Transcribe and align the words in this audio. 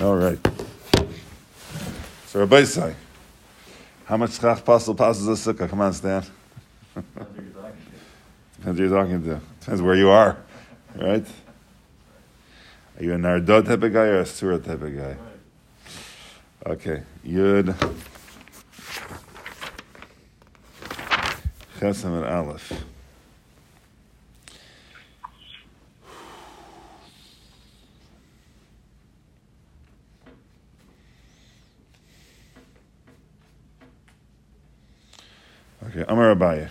All 0.00 0.16
right. 0.16 0.38
So 2.26 2.40
Rabbi 2.40 2.64
say, 2.64 2.94
how 4.06 4.16
much 4.16 4.32
schach 4.32 4.64
pastel 4.64 4.94
passes 4.94 5.28
a 5.28 5.52
sukkah? 5.52 5.68
Come 5.68 5.80
on, 5.80 5.92
Stan. 5.92 6.24
Depends 6.94 8.78
who 8.78 8.84
you're 8.84 8.88
talking 8.88 9.22
to. 9.22 9.40
Depends 9.60 9.82
where 9.82 9.94
you 9.94 10.08
are, 10.10 10.36
right? 10.96 11.26
Are 12.98 13.04
you 13.04 13.14
a 13.14 13.16
Nardot 13.16 13.66
type 13.66 13.82
of 13.82 13.92
guy 13.92 14.06
or 14.06 14.20
a 14.20 14.26
Surah 14.26 14.58
type 14.58 14.82
of 14.82 14.96
guy? 14.96 15.16
Okay. 16.66 17.02
Yud. 17.24 17.74
Chesam 21.78 22.16
and 22.16 22.24
Aleph. 22.24 22.72
Okay, 35.94 36.04
Amar 36.08 36.34
Abaye. 36.34 36.70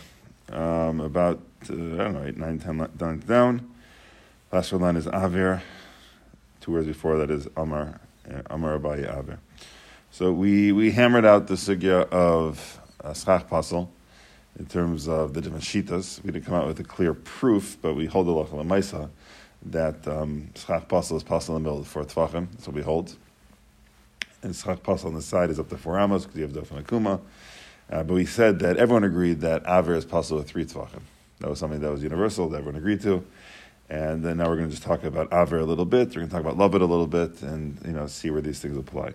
Um, 0.51 0.99
about, 0.99 1.39
uh, 1.69 1.73
I 1.73 1.77
don't 1.77 2.13
know, 2.13 2.25
eight, 2.25 2.35
nine, 2.35 2.59
ten 2.59 2.77
lines 2.99 3.23
down. 3.23 3.71
Last 4.51 4.73
word 4.73 4.81
line 4.81 4.97
is 4.97 5.05
Avir. 5.05 5.61
Two 6.59 6.73
words 6.73 6.87
before 6.87 7.17
that 7.19 7.31
is 7.31 7.47
Amar. 7.55 8.01
Uh, 8.29 8.41
Amar 8.49 8.77
Abaye 8.77 9.09
Avir. 9.09 9.37
So 10.11 10.33
we, 10.33 10.73
we 10.73 10.91
hammered 10.91 11.23
out 11.23 11.47
the 11.47 11.53
sugya 11.53 12.09
of 12.09 12.81
Schach 13.15 13.49
Pasel 13.49 13.87
in 14.59 14.65
terms 14.65 15.07
of 15.07 15.33
the 15.33 15.39
different 15.39 15.63
shitas. 15.63 16.21
We 16.21 16.31
didn't 16.31 16.45
come 16.45 16.55
out 16.55 16.67
with 16.67 16.81
a 16.81 16.83
clear 16.83 17.13
proof, 17.13 17.77
but 17.81 17.93
we 17.93 18.07
hold 18.07 18.27
the 18.27 18.31
Lachal 18.31 18.61
Maisa 18.67 19.09
that 19.67 20.05
um, 20.05 20.49
Schach 20.55 20.89
Pasel 20.89 21.15
is 21.15 21.23
Pasel 21.23 21.49
in 21.49 21.53
the 21.53 21.59
middle 21.61 21.77
of 21.77 21.85
the 21.85 21.89
four 21.89 22.03
Tvachim. 22.03 22.49
What 22.65 22.75
we 22.75 22.81
hold. 22.81 23.15
And 24.41 24.53
Schach 24.53 24.83
Pasel 24.83 25.05
on 25.05 25.13
the 25.13 25.21
side 25.21 25.49
is 25.49 25.61
up 25.61 25.69
to 25.69 25.77
four 25.77 25.97
Amos 25.97 26.23
because 26.25 26.37
you 26.37 26.43
have 26.43 26.51
Dof 26.51 26.71
and 26.71 26.85
Akuma. 26.85 27.21
Uh, 27.91 28.03
but 28.03 28.13
we 28.13 28.25
said 28.25 28.59
that 28.59 28.77
everyone 28.77 29.03
agreed 29.03 29.41
that 29.41 29.63
Aver 29.67 29.95
is 29.95 30.05
possible 30.05 30.39
with 30.39 30.49
three 30.49 30.65
tvachim. 30.65 31.01
That 31.39 31.49
was 31.49 31.59
something 31.59 31.81
that 31.81 31.91
was 31.91 32.03
universal 32.03 32.49
that 32.49 32.57
everyone 32.57 32.77
agreed 32.77 33.01
to. 33.01 33.25
And 33.89 34.23
then 34.23 34.37
now 34.37 34.47
we're 34.47 34.55
going 34.55 34.69
to 34.69 34.75
just 34.75 34.83
talk 34.83 35.03
about 35.03 35.31
Aver 35.33 35.59
a 35.59 35.65
little 35.65 35.85
bit. 35.85 36.09
We're 36.09 36.25
going 36.25 36.29
to 36.29 36.31
talk 36.31 36.41
about 36.41 36.57
Lovit 36.57 36.81
a 36.81 36.85
little 36.85 37.07
bit 37.07 37.41
and 37.41 37.77
you 37.85 37.91
know 37.91 38.07
see 38.07 38.29
where 38.29 38.41
these 38.41 38.59
things 38.59 38.77
apply. 38.77 39.13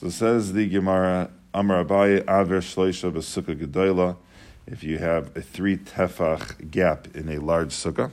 So 0.00 0.10
says 0.10 0.52
the 0.52 0.68
Gemara, 0.68 1.30
Amar 1.54 1.84
Abaye 1.84 2.20
Aver 2.28 2.60
Shloisha 2.60 3.10
B'Sukkah 3.10 3.58
Gedoyla. 3.58 4.16
If 4.66 4.84
you 4.84 4.98
have 4.98 5.34
a 5.36 5.40
three 5.40 5.76
tefach 5.76 6.70
gap 6.70 7.08
in 7.14 7.28
a 7.28 7.38
large 7.38 7.70
sukkah, 7.70 8.10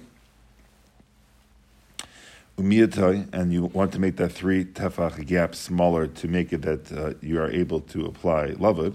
and 2.57 3.51
you 3.51 3.65
want 3.65 3.91
to 3.91 3.99
make 3.99 4.15
that 4.17 4.31
three 4.31 4.63
tefach 4.63 5.25
gap 5.25 5.55
smaller 5.55 6.07
to 6.07 6.27
make 6.27 6.53
it 6.53 6.61
that 6.61 6.91
uh, 6.91 7.13
you 7.21 7.39
are 7.41 7.49
able 7.49 7.81
to 7.81 8.05
apply 8.05 8.51
lavud, 8.51 8.93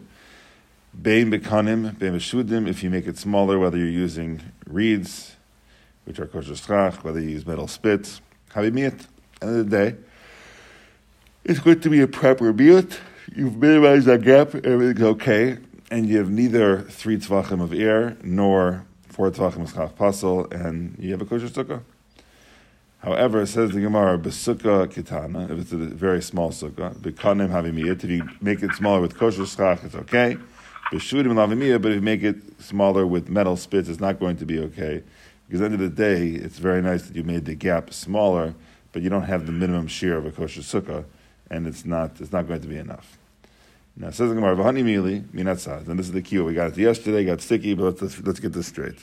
If 0.94 2.82
you 2.82 2.90
make 2.90 3.06
it 3.06 3.18
smaller, 3.18 3.58
whether 3.58 3.76
you're 3.78 3.86
using 3.86 4.40
reeds, 4.66 5.36
which 6.04 6.18
are 6.18 6.26
kosher 6.26 6.56
schach, 6.56 7.04
whether 7.04 7.20
you 7.20 7.28
use 7.28 7.46
metal 7.46 7.68
spits, 7.68 8.20
end 8.56 9.06
of 9.42 9.56
the 9.56 9.64
day, 9.64 9.94
it's 11.44 11.60
going 11.60 11.80
to 11.80 11.88
be 11.90 12.00
a 12.00 12.08
proper 12.08 12.52
miyat. 12.52 12.98
You've 13.34 13.56
minimized 13.56 14.06
that 14.06 14.22
gap, 14.22 14.54
everything's 14.54 15.02
okay, 15.02 15.58
and 15.90 16.08
you 16.08 16.18
have 16.18 16.30
neither 16.30 16.82
three 16.82 17.18
tzvachim 17.18 17.62
of 17.62 17.72
air 17.72 18.16
nor 18.22 18.84
four 19.08 19.30
tzvachim 19.30 19.62
of 19.62 19.70
schach 19.70 19.94
pasel, 19.96 20.50
and 20.52 20.96
you 20.98 21.12
have 21.12 21.20
a 21.20 21.26
kosher 21.26 21.48
sukkah. 21.48 21.82
However, 23.00 23.46
says 23.46 23.70
the 23.70 23.80
Gemara, 23.80 24.18
besukkah 24.18 24.88
kitana, 24.88 25.50
if 25.50 25.58
it's 25.58 25.72
a 25.72 25.76
very 25.76 26.20
small 26.20 26.50
sukkah, 26.50 26.94
bekanim 26.96 27.50
havimiyat, 27.50 28.02
if 28.02 28.10
you 28.10 28.28
make 28.40 28.62
it 28.62 28.74
smaller 28.74 29.00
with 29.00 29.16
kosher 29.16 29.46
schach, 29.46 29.84
it's 29.84 29.94
okay. 29.94 30.36
Lavimiyah, 30.92 31.80
but 31.80 31.92
if 31.92 31.96
you 31.96 32.00
make 32.00 32.22
it 32.22 32.36
smaller 32.60 33.06
with 33.06 33.28
metal 33.28 33.56
spits, 33.56 33.88
it's 33.88 34.00
not 34.00 34.18
going 34.18 34.36
to 34.38 34.46
be 34.46 34.58
okay. 34.58 35.02
Because 35.46 35.60
at 35.60 35.70
the 35.70 35.74
end 35.74 35.82
of 35.82 35.96
the 35.96 36.02
day, 36.02 36.28
it's 36.28 36.58
very 36.58 36.82
nice 36.82 37.02
that 37.04 37.16
you 37.16 37.24
made 37.24 37.44
the 37.44 37.54
gap 37.54 37.92
smaller, 37.92 38.54
but 38.92 39.02
you 39.02 39.08
don't 39.08 39.24
have 39.24 39.46
the 39.46 39.52
minimum 39.52 39.86
shiur 39.88 40.16
of 40.16 40.26
a 40.26 40.30
kosher 40.30 40.60
sukkah, 40.60 41.04
and 41.50 41.66
it's 41.66 41.84
not 41.84 42.20
it's 42.20 42.32
not 42.32 42.46
going 42.46 42.60
to 42.60 42.68
be 42.68 42.76
enough. 42.76 43.18
Now, 43.96 44.10
says 44.10 44.28
the 44.28 44.34
Gemara, 44.34 44.56
"V'hani 44.56 44.84
mili 44.84 45.22
minatzad," 45.28 45.88
and 45.88 45.98
this 45.98 46.06
is 46.06 46.12
the 46.12 46.22
key. 46.22 46.38
We 46.38 46.54
got 46.54 46.72
it 46.72 46.78
yesterday, 46.78 47.24
got 47.24 47.40
sticky, 47.40 47.74
but 47.74 48.00
let's, 48.00 48.20
let's 48.22 48.40
get 48.40 48.52
this 48.52 48.66
straight. 48.66 48.98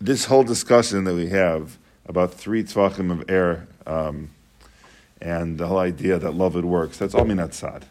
This 0.00 0.26
whole 0.26 0.44
discussion 0.44 1.04
that 1.04 1.14
we 1.14 1.28
have 1.28 1.78
about 2.06 2.34
three 2.34 2.62
tzvachim 2.62 3.10
of 3.10 3.28
air 3.30 3.66
um, 3.86 4.30
and 5.20 5.58
the 5.58 5.66
whole 5.66 5.78
idea 5.78 6.18
that 6.18 6.32
lavud 6.32 6.64
works, 6.64 6.98
that's 6.98 7.14
all 7.14 7.24
minatzad. 7.24 7.82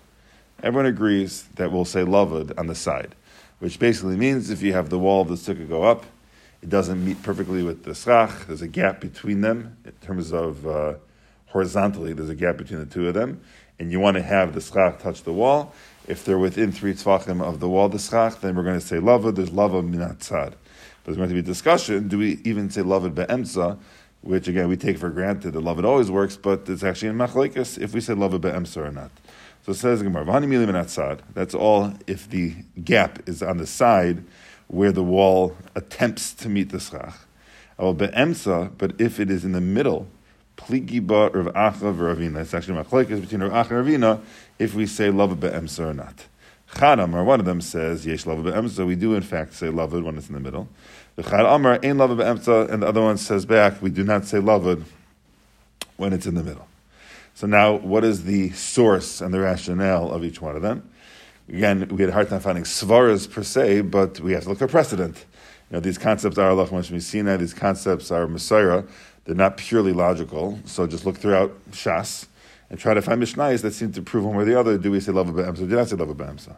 Everyone 0.62 0.86
agrees 0.86 1.44
that 1.56 1.72
we'll 1.72 1.86
say 1.86 2.02
lavud 2.02 2.58
on 2.58 2.68
the 2.68 2.75
side, 2.75 3.16
which 3.59 3.80
basically 3.80 4.16
means 4.16 4.50
if 4.50 4.62
you 4.62 4.74
have 4.74 4.90
the 4.90 5.00
wall 5.00 5.22
of 5.22 5.28
the 5.28 5.36
sukkah 5.36 5.68
go 5.68 5.84
up, 5.84 6.06
it 6.62 6.69
doesn't 6.69 7.03
meet 7.03 7.22
perfectly 7.24 7.64
with 7.64 7.84
the 7.84 7.94
schach. 7.94 8.47
There's 8.47 8.62
a 8.62 8.68
gap 8.69 9.02
between 9.02 9.42
them 9.42 9.75
in 9.84 9.92
terms 9.94 10.31
of 10.31 10.66
uh, 10.66 10.94
horizontally. 11.47 12.13
There's 12.13 12.30
a 12.30 12.36
gap 12.36 12.58
between 12.58 12.80
the 12.80 12.86
two 12.86 13.08
of 13.09 13.13
them, 13.13 13.42
and 13.80 13.92
you 13.92 14.00
want 14.00 14.16
to 14.16 14.24
have 14.24 14.53
the 14.53 14.62
schach 14.62 15.00
touch 15.00 15.24
the 15.24 15.34
wall. 15.34 15.74
If 16.08 16.24
they're 16.24 16.38
within 16.38 16.72
three 16.72 16.94
tzvachim 16.94 17.42
of 17.42 17.59
the 17.59 17.68
wall, 17.68 17.90
the 17.90 18.00
schach, 18.00 18.40
then 18.40 18.56
we're 18.56 18.63
going 18.63 18.80
to 18.80 18.86
say 18.86 18.97
lavud. 18.97 19.36
There's 19.36 19.50
lavud 19.50 19.94
minatzad. 19.94 20.53
There's 21.03 21.18
going 21.18 21.30
to 21.30 21.36
be 21.36 21.42
discussion. 21.42 22.08
Do 22.08 22.18
we 22.18 22.40
even 22.46 22.69
say 22.69 22.81
lavud 22.81 23.13
be'emsa? 23.13 23.78
Which 24.22 24.47
again 24.47 24.69
we 24.69 24.78
take 24.78 24.97
for 24.97 25.09
granted 25.09 25.52
that 25.52 25.63
lavud 25.63 25.84
always 25.84 26.09
works, 26.09 26.38
but 26.38 26.69
it's 26.69 26.81
actually 26.81 27.09
in 27.09 27.18
machlekes 27.18 27.78
if 27.78 27.94
we 27.94 28.00
say 28.00 28.13
lavud 28.13 28.40
be'emsa 28.40 28.78
or 28.78 28.92
not. 28.92 29.12
So 29.66 29.72
it 29.72 29.75
says 29.75 30.03
Gemara. 30.03 30.25
That's 31.34 31.56
all 31.56 31.94
if 32.06 32.29
the 32.29 32.53
gap 32.84 33.28
is 33.28 33.41
on 33.41 33.57
the 33.57 33.66
side 33.66 34.24
where 34.68 34.91
the 34.91 35.03
wall 35.03 35.56
attempts 35.75 36.34
to 36.34 36.50
meet 36.50 36.69
the 36.69 36.79
schach. 36.79 37.16
But 37.78 38.94
if 39.00 39.19
it 39.19 39.29
is 39.31 39.46
in 39.46 39.53
the 39.53 39.62
middle, 39.62 40.07
pligiba 40.57 41.34
Rav 41.34 41.53
Acha 41.53 41.94
v'Ravina. 41.96 42.41
It's 42.41 42.53
actually 42.53 42.84
machlekes 42.84 43.22
between 43.22 43.41
Rav 43.44 43.68
Acha 43.68 43.79
and 43.79 43.88
Ravina 43.88 44.22
if 44.59 44.74
we 44.74 44.85
say 44.85 45.09
lavud 45.09 45.40
be'emsa 45.40 45.91
or 45.91 45.94
not. 45.94 46.28
Chadam, 46.74 47.13
or 47.13 47.24
one 47.24 47.40
of 47.40 47.45
them 47.45 47.62
says 47.62 48.06
yesh 48.06 48.25
lavud 48.25 48.44
be'emsa. 48.44 48.85
We 48.85 48.95
do 48.95 49.16
in 49.16 49.22
fact 49.22 49.53
say 49.53 49.68
lavud 49.68 50.03
when 50.03 50.18
it's 50.18 50.28
in 50.28 50.34
the 50.34 50.41
middle. 50.41 50.68
The 51.16 51.24
Chad 51.24 51.45
Amar 51.45 51.80
ain't 51.81 51.97
lavud 52.00 52.18
be'emsa, 52.18 52.69
and 52.69 52.84
the 52.84 52.88
other 52.88 53.01
one 53.01 53.18
says 53.18 53.45
back 53.45 53.81
we 53.81 53.90
do 53.90 54.03
not 54.03 54.25
say 54.25 54.40
lavud 54.40 54.84
when 55.97 56.12
it's 56.13 56.25
in 56.25 56.35
the 56.35 56.44
middle. 56.44 56.68
So 57.36 57.48
now, 57.48 57.74
what 57.74 58.04
is 58.04 58.26
the 58.26 58.52
source 58.52 59.20
and 59.20 59.34
the 59.34 59.40
rationale 59.40 60.12
of 60.12 60.24
each 60.24 60.42
one 60.42 60.56
of 60.56 60.62
them? 60.62 60.90
Again, 61.50 61.88
we 61.90 62.02
had 62.02 62.10
a 62.10 62.14
hard 62.14 62.30
time 62.30 62.40
finding 62.40 62.64
svaras 62.64 63.30
per 63.30 63.44
se, 63.44 63.82
but 63.82 64.20
we 64.20 64.34
have 64.34 64.44
to 64.44 64.50
look 64.50 64.60
for 64.60 64.68
precedent. 64.68 65.26
You 65.70 65.76
know, 65.76 65.80
these 65.80 65.98
concepts 65.98 66.38
are 66.38 66.50
Allah 66.50 66.68
Misina, 66.68 67.38
these 67.40 67.54
concepts 67.54 68.12
are 68.12 68.28
mesorah. 68.28 68.88
They're 69.26 69.36
not 69.36 69.58
purely 69.58 69.94
logical, 69.94 70.60
so 70.66 70.86
just 70.86 71.06
look 71.06 71.18
throughout 71.18 71.58
Shas 71.72 72.28
and 72.74 72.80
try 72.80 72.96
to 72.96 73.04
find 73.04 73.22
Mishnayos 73.22 73.62
that 73.62 73.76
seem 73.76 73.92
to 73.92 74.02
prove 74.02 74.26
one 74.26 74.36
way 74.36 74.42
or 74.42 74.46
the 74.46 74.60
other. 74.60 74.80
Do 74.80 74.90
we 74.90 75.00
say 75.00 75.12
lavud 75.12 75.36
be'emsa? 75.36 75.58
Do 75.70 75.76
not 75.76 75.90
say 75.90 75.96
lavud 75.96 76.18
be'emsa? 76.18 76.56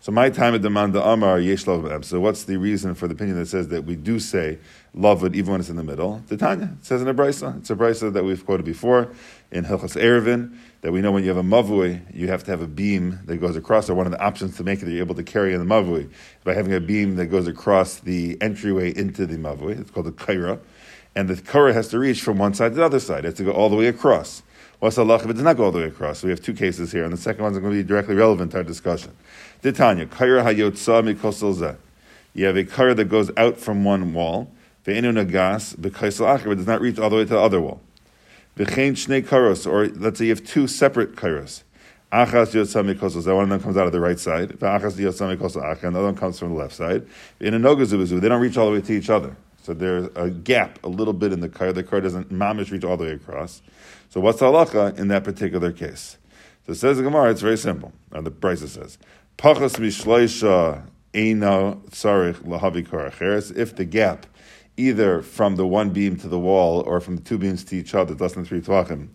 So 0.00 0.10
my 0.10 0.30
time 0.30 0.54
at 0.54 0.62
demanda 0.62 1.06
Amar 1.06 1.38
yesh 1.40 1.66
lavud 1.66 1.82
be'emsa. 1.82 2.18
What's 2.18 2.44
the 2.44 2.56
reason 2.56 2.94
for 2.94 3.06
the 3.06 3.12
opinion 3.12 3.36
that 3.36 3.48
says 3.48 3.68
that 3.68 3.84
we 3.84 3.94
do 3.94 4.18
say 4.18 4.56
lavud 4.96 5.34
even 5.34 5.52
when 5.52 5.60
it's 5.60 5.68
in 5.68 5.76
the 5.76 5.84
middle? 5.84 6.22
The 6.28 6.38
Tanya 6.38 6.74
says 6.80 7.02
in 7.02 7.08
a 7.08 7.12
brisa. 7.12 7.58
It's 7.58 7.68
a 7.68 7.76
brisa 7.76 8.10
that 8.14 8.24
we've 8.24 8.42
quoted 8.46 8.64
before 8.64 9.12
in 9.52 9.66
Hilchas 9.66 10.00
Erevin 10.00 10.56
that 10.80 10.90
we 10.90 11.02
know 11.02 11.12
when 11.12 11.22
you 11.22 11.28
have 11.28 11.36
a 11.36 11.42
mavui, 11.42 12.00
you 12.16 12.28
have 12.28 12.44
to 12.44 12.50
have 12.50 12.62
a 12.62 12.66
beam 12.66 13.20
that 13.26 13.36
goes 13.36 13.54
across. 13.54 13.90
Or 13.90 13.94
one 13.94 14.06
of 14.06 14.12
the 14.12 14.22
options 14.22 14.56
to 14.56 14.64
make 14.64 14.80
it 14.80 14.86
that 14.86 14.92
you're 14.92 15.04
able 15.04 15.16
to 15.16 15.22
carry 15.22 15.52
in 15.52 15.58
the 15.58 15.66
mavui 15.66 16.10
by 16.44 16.54
having 16.54 16.72
a 16.72 16.80
beam 16.80 17.16
that 17.16 17.26
goes 17.26 17.46
across 17.46 17.96
the 17.96 18.38
entryway 18.40 18.96
into 18.96 19.26
the 19.26 19.36
mavui. 19.36 19.78
It's 19.78 19.90
called 19.90 20.06
the 20.06 20.12
kaira, 20.12 20.60
and 21.14 21.28
the 21.28 21.34
kaira 21.34 21.74
has 21.74 21.88
to 21.88 21.98
reach 21.98 22.22
from 22.22 22.38
one 22.38 22.54
side 22.54 22.70
to 22.70 22.76
the 22.76 22.84
other 22.86 23.00
side. 23.00 23.26
It 23.26 23.28
has 23.28 23.34
to 23.34 23.44
go 23.44 23.52
all 23.52 23.68
the 23.68 23.76
way 23.76 23.88
across. 23.88 24.42
What's 24.80 24.94
the 24.94 25.04
if 25.04 25.24
it 25.24 25.32
does 25.32 25.42
not 25.42 25.56
go 25.56 25.64
all 25.64 25.72
the 25.72 25.80
way 25.80 25.86
across? 25.86 26.20
So 26.20 26.28
we 26.28 26.30
have 26.30 26.40
two 26.40 26.54
cases 26.54 26.92
here, 26.92 27.02
and 27.02 27.12
the 27.12 27.16
second 27.16 27.42
one's 27.42 27.58
going 27.58 27.72
to 27.72 27.82
be 27.82 27.82
directly 27.82 28.14
relevant 28.14 28.52
to 28.52 28.58
our 28.58 28.62
discussion. 28.62 29.10
Titania, 29.60 30.06
kaira 30.06 30.44
hayotza 30.44 31.02
mikosel 31.02 31.76
You 32.32 32.46
have 32.46 32.56
a 32.56 32.62
kaira 32.62 32.94
that 32.94 33.06
goes 33.06 33.32
out 33.36 33.58
from 33.58 33.82
one 33.82 34.14
wall. 34.14 34.52
Ve'enu 34.84 35.12
nagas 35.12 35.74
b'kaisel 35.74 36.38
acher, 36.38 36.44
but 36.44 36.58
does 36.58 36.68
not 36.68 36.80
reach 36.80 36.96
all 36.96 37.10
the 37.10 37.16
way 37.16 37.24
to 37.24 37.30
the 37.30 37.40
other 37.40 37.60
wall. 37.60 37.80
V'chein 38.56 38.92
shnei 38.92 39.20
karos, 39.26 39.66
or 39.66 39.88
let's 39.88 40.20
say 40.20 40.26
you 40.26 40.30
have 40.30 40.44
two 40.44 40.68
separate 40.68 41.16
karos. 41.16 41.64
Achas 42.12 42.54
yotza 42.54 42.88
mikosel 42.88 43.34
one 43.34 43.44
of 43.44 43.50
them 43.50 43.60
comes 43.60 43.76
out 43.76 43.86
of 43.86 43.92
the 43.92 43.98
right 43.98 44.20
side. 44.20 44.50
V'achas 44.50 44.92
yotza 44.92 45.36
mikosel 45.36 45.64
acher, 45.64 45.88
and 45.88 45.96
the 45.96 45.98
other 45.98 46.06
one 46.06 46.14
comes 46.14 46.38
from 46.38 46.50
the 46.50 46.54
left 46.54 46.74
side. 46.74 47.04
In 47.40 47.52
a 47.52 47.58
nogazubazu, 47.58 48.20
they 48.20 48.28
don't 48.28 48.40
reach 48.40 48.56
all 48.56 48.66
the 48.66 48.72
way 48.74 48.80
to 48.80 48.92
each 48.92 49.10
other. 49.10 49.36
So 49.60 49.74
there's 49.74 50.08
a 50.14 50.30
gap 50.30 50.78
a 50.84 50.88
little 50.88 51.12
bit 51.12 51.32
in 51.32 51.40
the 51.40 51.48
car. 51.48 51.72
The 51.72 51.82
car 51.82 52.00
doesn't 52.00 52.32
mamish 52.32 52.70
reach 52.70 52.84
all 52.84 52.96
the 52.96 53.04
way 53.04 53.12
across. 53.12 53.60
So 54.10 54.20
what's 54.20 54.40
the 54.40 54.46
halacha 54.46 54.98
in 54.98 55.08
that 55.08 55.24
particular 55.24 55.70
case? 55.70 56.16
So 56.66 56.72
it 56.72 56.76
says 56.76 56.96
the 56.96 57.02
Gemara, 57.02 57.30
it's 57.30 57.42
very 57.42 57.58
simple. 57.58 57.92
Now 58.12 58.22
the 58.22 58.30
Brisa 58.30 58.68
says, 58.68 58.98
Pachas 59.36 59.76
mishleisha 59.76 60.86
eino 61.12 61.82
tzarich 61.90 62.36
lahavi 62.36 62.86
koracheres. 62.86 63.54
If 63.54 63.76
the 63.76 63.84
gap, 63.84 64.26
either 64.78 65.20
from 65.20 65.56
the 65.56 65.66
one 65.66 65.90
beam 65.90 66.16
to 66.16 66.28
the 66.28 66.38
wall 66.38 66.80
or 66.80 67.00
from 67.00 67.16
the 67.16 67.22
two 67.22 67.36
beams 67.36 67.64
to 67.64 67.76
each 67.76 67.94
other, 67.94 68.14
less 68.14 68.32
than 68.32 68.46
three 68.46 68.62
tvachim, 68.62 69.08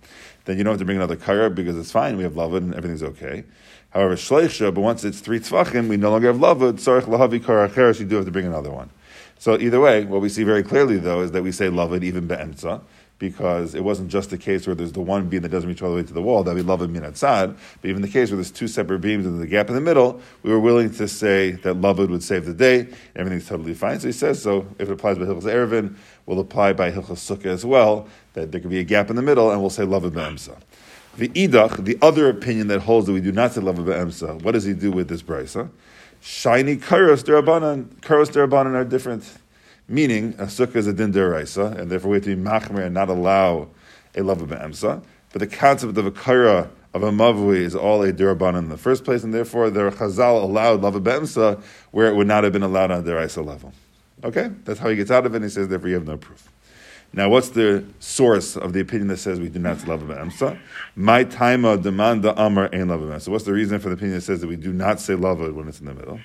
then 0.45 0.57
you 0.57 0.63
don't 0.63 0.74
have 0.74 0.80
to 0.80 0.86
bring 0.86 0.98
another 0.98 1.16
kara 1.16 1.50
because 1.50 1.78
it's 1.78 1.92
fine. 1.92 2.16
We 2.16 2.24
have 2.24 2.34
lavud 2.34 2.57
and 2.57 2.75
everything's 2.75 3.04
okay. 3.04 3.46
However, 3.89 4.16
shleisha, 4.16 4.74
but 4.74 4.81
once 4.81 5.04
it's 5.04 5.22
three 5.22 5.39
tvachim, 5.39 5.88
we 5.88 5.98
no 5.98 6.12
longer 6.12 6.28
have 6.28 6.38
lavud. 6.38 6.74
Sarich 6.74 7.06
lahavi 7.06 7.44
kara 7.44 7.68
cheres, 7.68 8.00
you 8.00 8.06
do 8.06 8.18
have 8.18 8.25
to 8.25 8.31
bring 8.31 8.46
another 8.46 8.72
one. 8.72 8.92
So 9.39 9.60
either 9.60 9.80
way, 9.80 10.06
what 10.06 10.22
we 10.22 10.30
see 10.30 10.44
very 10.44 10.63
clearly 10.63 10.98
though 10.98 11.22
is 11.22 11.31
that 11.31 11.42
we 11.44 11.51
say 11.51 11.68
lavud 11.68 12.04
even 12.04 12.28
be'emtza 12.28 12.81
because 13.24 13.74
it 13.74 13.81
wasn't 13.81 14.12
just 14.12 14.31
the 14.31 14.38
case 14.38 14.68
where 14.68 14.75
there's 14.75 14.92
the 14.92 15.00
one 15.00 15.30
beam 15.30 15.42
that 15.42 15.48
doesn't 15.48 15.70
reach 15.70 15.81
all 15.81 15.90
the 15.90 15.96
way 15.96 16.04
to 16.04 16.12
the 16.12 16.22
wall 16.22 16.44
that 16.44 16.54
we 16.54 16.62
love 16.62 16.81
a 16.81 16.88
minat 16.90 17.16
sad, 17.16 17.56
but 17.81 17.90
even 17.90 18.02
the 18.02 18.08
case 18.10 18.30
where 18.30 18.36
there's 18.36 18.52
two 18.52 18.68
separate 18.68 19.00
beams 19.00 19.25
and 19.25 19.40
the 19.40 19.48
gap 19.48 19.70
in 19.70 19.75
the 19.75 19.81
middle, 19.81 20.20
we 20.42 20.52
were 20.52 20.60
willing 20.60 20.92
to 20.92 21.08
say 21.08 21.52
that 21.52 21.78
lavud 21.78 22.10
would 22.10 22.22
save 22.22 22.44
the 22.44 22.54
day. 22.54 22.86
Everything's 23.16 23.48
totally 23.48 23.74
fine. 23.75 23.98
So 24.02 24.08
he 24.08 24.12
says 24.12 24.42
so. 24.42 24.68
If 24.78 24.90
it 24.90 24.92
applies 24.92 25.18
by 25.18 25.24
hilchas 25.24 25.44
erevin, 25.44 25.96
we'll 26.25 26.42
apply 26.42 26.74
by 26.74 26.92
hilchas 26.92 27.38
sukkah 27.38 27.46
as 27.46 27.66
well. 27.66 28.10
That 28.34 28.52
there 28.52 28.60
could 28.60 28.70
be 28.70 28.80
a 28.80 28.84
gap 28.84 29.10
in 29.10 29.16
the 29.16 29.22
middle, 29.22 29.52
and 29.52 29.62
we'll 29.62 29.70
say 29.70 29.84
lavud 29.84 30.14
be'emsa. 30.14 30.58
The 31.16 31.30
idach, 31.30 31.86
the 31.86 31.98
other 32.02 32.28
opinion 32.28 32.68
that 32.68 32.81
holds 32.81 33.08
that 33.08 33.14
we 33.14 33.22
do 33.22 33.31
not 33.31 33.54
say 33.54 33.62
lavud 33.62 33.86
be'emsa. 33.86 34.42
What 34.42 34.52
does 34.52 34.66
he 34.66 34.74
do 34.74 34.92
with 34.92 35.08
this 35.08 35.24
brisa? 35.24 35.70
Shiny 36.20 36.75
karos 36.75 37.24
derabanan. 37.24 37.86
Karos 38.02 38.30
derabanan 38.30 38.74
are 38.74 38.84
different. 38.84 39.24
Meaning, 39.88 40.34
a 40.38 40.46
sukkah 40.46 40.78
is 40.78 40.88
a 40.88 40.94
din 40.94 41.12
deraisa, 41.12 41.78
and 41.78 41.92
therefore 41.92 42.12
we 42.12 42.18
have 42.18 42.24
to 42.24 42.36
be 42.36 42.42
machmer 42.42 42.86
and 42.86 42.94
not 42.94 43.10
allow 43.10 43.68
a 44.16 44.20
lavud 44.20 44.48
be'emsa. 44.50 45.04
But 45.32 45.40
the 45.40 45.48
concept 45.48 45.98
of 45.98 46.06
a 46.06 46.12
kara 46.12 46.70
of 46.94 47.04
a 47.04 47.12
mavui 47.12 47.58
is 47.58 47.76
all 47.76 48.04
a 48.04 48.14
derabanan 48.14 48.60
in 48.60 48.70
the 48.70 48.78
first 48.78 49.04
place, 49.04 49.24
and 49.24 49.34
therefore 49.34 49.70
the 49.70 49.92
chazal 49.92 50.44
allowed 50.44 50.82
lavud 50.82 51.04
be'emsa 51.04 51.62
where 51.92 52.08
it 52.08 52.16
would 52.16 52.28
not 52.28 52.44
have 52.44 52.54
been 52.54 52.64
allowed 52.64 52.92
on 52.92 53.00
a 53.00 53.04
deraisa 53.04 53.46
level. 53.46 53.74
Okay? 54.24 54.52
That's 54.64 54.80
how 54.80 54.90
he 54.90 54.96
gets 54.96 55.12
out 55.12 55.26
of 55.26 55.34
it, 55.34 55.38
and 55.38 55.46
he 55.46 55.50
says, 55.50 55.68
therefore 55.68 55.90
you 55.90 55.96
have 55.96 56.08
no 56.08 56.18
proof. 56.18 56.50
Now, 57.16 57.30
what's 57.30 57.50
the 57.50 57.86
source 58.00 58.58
of 58.58 58.74
the 58.74 58.80
opinion 58.80 59.08
that 59.10 59.18
says 59.18 59.40
we 59.40 59.50
do 59.50 59.60
not 59.60 59.78
lavud 59.80 60.08
be'emsa? 60.08 60.58
My 60.96 61.24
time 61.24 61.62
demand 61.82 62.24
the 62.24 62.40
amar 62.42 62.70
ein 62.74 62.88
lavud 62.88 63.22
So 63.22 63.32
what's 63.32 63.44
the 63.44 63.54
reason 63.54 63.80
for 63.80 63.90
the 63.90 63.96
opinion 63.96 64.16
that 64.16 64.22
says 64.22 64.42
that 64.42 64.48
we 64.48 64.56
do 64.56 64.72
not 64.72 65.00
say 65.00 65.14
lavud 65.14 65.54
when 65.54 65.68
it's 65.68 65.80
in 65.80 65.86
the 65.88 65.94
middle? 65.94 66.20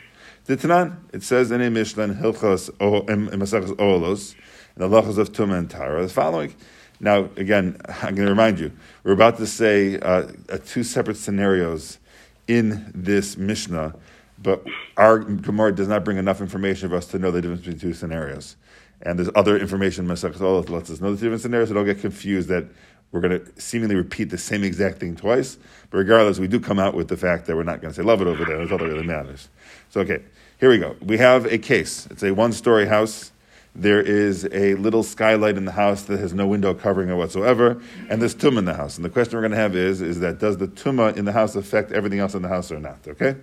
It 0.50 1.22
says 1.22 1.50
in 1.50 1.60
a 1.60 1.68
Mishnah 1.68 2.04
in 2.04 2.10
in 2.10 2.16
Masachos 2.16 3.76
Olos, 3.76 4.34
the 4.78 4.88
Lachos 4.88 5.18
of 5.18 5.30
Tumah 5.30 5.58
and 5.58 5.68
Tara, 5.68 6.00
the 6.00 6.08
following. 6.08 6.54
Now, 7.00 7.28
again, 7.36 7.78
I'm 7.88 8.14
going 8.14 8.24
to 8.24 8.30
remind 8.30 8.58
you, 8.58 8.72
we're 9.04 9.12
about 9.12 9.36
to 9.36 9.46
say 9.46 9.98
uh, 9.98 10.28
two 10.64 10.84
separate 10.84 11.18
scenarios 11.18 11.98
in 12.46 12.90
this 12.94 13.36
Mishnah, 13.36 13.94
but 14.42 14.64
our 14.96 15.18
Gemara 15.18 15.74
does 15.74 15.88
not 15.88 16.02
bring 16.02 16.16
enough 16.16 16.40
information 16.40 16.88
for 16.88 16.96
us 16.96 17.08
to 17.08 17.18
know 17.18 17.30
the 17.30 17.42
difference 17.42 17.60
between 17.60 17.78
two 17.78 17.92
scenarios. 17.92 18.56
And 19.02 19.18
there's 19.18 19.30
other 19.34 19.58
information 19.58 20.06
in 20.06 20.10
Masachos 20.10 20.38
Olos 20.38 20.64
that 20.64 20.72
lets 20.72 20.88
us 20.88 21.02
know 21.02 21.14
the 21.14 21.20
different 21.20 21.42
scenarios, 21.42 21.68
so 21.68 21.74
don't 21.74 21.84
get 21.84 22.00
confused 22.00 22.48
that 22.48 22.64
we're 23.12 23.20
going 23.20 23.40
to 23.40 23.60
seemingly 23.60 23.94
repeat 23.94 24.24
the 24.24 24.38
same 24.38 24.64
exact 24.64 24.98
thing 24.98 25.16
twice. 25.16 25.58
But 25.90 25.98
regardless, 25.98 26.38
we 26.38 26.48
do 26.48 26.60
come 26.60 26.78
out 26.78 26.94
with 26.94 27.08
the 27.08 27.16
fact 27.16 27.46
that 27.46 27.56
we're 27.56 27.62
not 27.62 27.80
going 27.80 27.94
to 27.94 28.02
say 28.02 28.06
lavud 28.06 28.26
over 28.26 28.44
there. 28.44 28.58
That's 28.58 28.70
all 28.70 28.78
that 28.78 28.86
really 28.86 29.06
matters. 29.06 29.48
So, 29.90 30.00
okay. 30.02 30.22
Here 30.60 30.70
we 30.70 30.78
go. 30.78 30.96
We 31.00 31.18
have 31.18 31.46
a 31.46 31.56
case. 31.56 32.08
It's 32.10 32.24
a 32.24 32.32
one 32.32 32.52
story 32.52 32.86
house. 32.86 33.30
There 33.76 34.00
is 34.00 34.44
a 34.50 34.74
little 34.74 35.04
skylight 35.04 35.56
in 35.56 35.66
the 35.66 35.72
house 35.72 36.02
that 36.04 36.18
has 36.18 36.34
no 36.34 36.48
window 36.48 36.74
covering 36.74 37.10
it 37.10 37.14
whatsoever, 37.14 37.80
and 38.10 38.20
there's 38.20 38.34
tumah 38.34 38.58
in 38.58 38.64
the 38.64 38.74
house. 38.74 38.96
And 38.96 39.04
the 39.04 39.08
question 39.08 39.36
we're 39.36 39.42
going 39.42 39.52
to 39.52 39.56
have 39.56 39.76
is, 39.76 40.00
is 40.00 40.18
that 40.18 40.40
does 40.40 40.56
the 40.56 40.66
tumah 40.66 41.16
in 41.16 41.26
the 41.26 41.32
house 41.32 41.54
affect 41.54 41.92
everything 41.92 42.18
else 42.18 42.34
in 42.34 42.42
the 42.42 42.48
house 42.48 42.72
or 42.72 42.80
not? 42.80 42.98
Okay? 43.06 43.36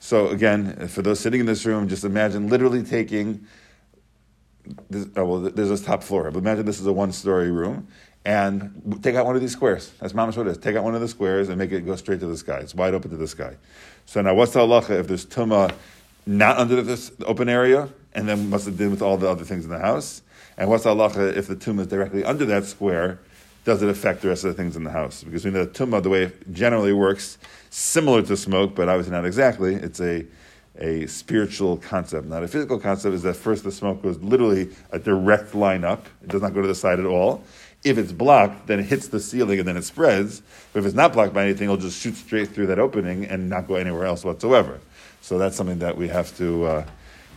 So 0.00 0.28
again, 0.28 0.86
for 0.88 1.00
those 1.00 1.18
sitting 1.18 1.40
in 1.40 1.46
this 1.46 1.64
room, 1.64 1.88
just 1.88 2.04
imagine 2.04 2.48
literally 2.48 2.82
taking, 2.82 3.46
this, 4.90 5.06
oh, 5.16 5.24
well, 5.24 5.40
there's 5.40 5.70
this 5.70 5.82
top 5.82 6.02
floor, 6.02 6.30
but 6.30 6.40
imagine 6.40 6.66
this 6.66 6.80
is 6.80 6.86
a 6.86 6.92
one-story 6.92 7.50
room, 7.50 7.88
and 8.24 9.00
take 9.02 9.14
out 9.14 9.26
one 9.26 9.34
of 9.34 9.40
these 9.40 9.52
squares. 9.52 9.92
That's 10.00 10.12
mamash 10.12 10.36
what 10.36 10.46
it 10.46 10.50
is. 10.50 10.58
Take 10.58 10.76
out 10.76 10.84
one 10.84 10.94
of 10.94 11.00
the 11.00 11.08
squares 11.08 11.48
and 11.48 11.58
make 11.58 11.72
it 11.72 11.86
go 11.86 11.96
straight 11.96 12.20
to 12.20 12.26
the 12.26 12.36
sky. 12.36 12.58
It's 12.58 12.74
wide 12.74 12.94
open 12.94 13.10
to 13.10 13.16
the 13.16 13.28
sky. 13.28 13.56
So 14.06 14.20
now, 14.20 14.34
what's 14.34 14.52
the 14.52 14.60
halacha 14.60 15.00
if 15.00 15.08
there's 15.08 15.24
tumah 15.24 15.72
not 16.26 16.58
under 16.58 16.82
this 16.82 17.12
open 17.26 17.48
area, 17.48 17.88
and 18.12 18.28
then 18.28 18.50
what's 18.50 18.64
the 18.64 18.70
din 18.70 18.90
with 18.90 19.02
all 19.02 19.16
the 19.16 19.28
other 19.28 19.44
things 19.44 19.64
in 19.64 19.70
the 19.70 19.78
house? 19.78 20.22
And 20.58 20.68
what's 20.68 20.84
the 20.84 20.94
halacha 20.94 21.36
if 21.36 21.46
the 21.46 21.56
tumah 21.56 21.80
is 21.80 21.86
directly 21.86 22.24
under 22.24 22.44
that 22.46 22.64
square? 22.64 23.20
Does 23.64 23.82
it 23.82 23.88
affect 23.88 24.22
the 24.22 24.28
rest 24.28 24.44
of 24.44 24.54
the 24.54 24.62
things 24.62 24.76
in 24.76 24.84
the 24.84 24.90
house? 24.90 25.22
Because 25.22 25.44
we 25.44 25.50
know 25.50 25.64
the 25.64 25.70
tumah, 25.70 26.02
the 26.02 26.08
way 26.08 26.24
it 26.24 26.52
generally 26.52 26.92
works, 26.92 27.38
similar 27.70 28.22
to 28.22 28.36
smoke, 28.36 28.74
but 28.74 28.88
obviously 28.88 29.12
not 29.12 29.24
exactly. 29.24 29.74
It's 29.74 30.00
a 30.00 30.26
a 30.78 31.06
spiritual 31.06 31.76
concept, 31.76 32.26
not 32.26 32.42
a 32.42 32.48
physical 32.48 32.78
concept. 32.78 33.14
Is 33.14 33.22
that 33.22 33.34
first 33.34 33.64
the 33.64 33.72
smoke 33.72 34.02
goes 34.02 34.18
literally 34.18 34.70
a 34.92 34.98
direct 34.98 35.54
line 35.54 35.84
up; 35.84 36.06
it 36.22 36.28
does 36.28 36.42
not 36.42 36.54
go 36.54 36.62
to 36.62 36.68
the 36.68 36.74
side 36.74 36.98
at 36.98 37.06
all. 37.06 37.44
If 37.82 37.96
it's 37.96 38.12
blocked, 38.12 38.66
then 38.66 38.80
it 38.80 38.86
hits 38.86 39.08
the 39.08 39.20
ceiling 39.20 39.58
and 39.58 39.66
then 39.66 39.76
it 39.76 39.84
spreads. 39.84 40.42
But 40.72 40.80
if 40.80 40.86
it's 40.86 40.94
not 40.94 41.12
blocked 41.14 41.32
by 41.32 41.44
anything, 41.44 41.64
it'll 41.64 41.78
just 41.78 42.00
shoot 42.00 42.14
straight 42.14 42.50
through 42.50 42.66
that 42.66 42.78
opening 42.78 43.24
and 43.24 43.48
not 43.48 43.66
go 43.66 43.76
anywhere 43.76 44.04
else 44.04 44.24
whatsoever. 44.24 44.80
So 45.22 45.38
that's 45.38 45.56
something 45.56 45.78
that 45.78 45.96
we 45.96 46.08
have 46.08 46.36
to 46.36 46.64
uh, 46.64 46.86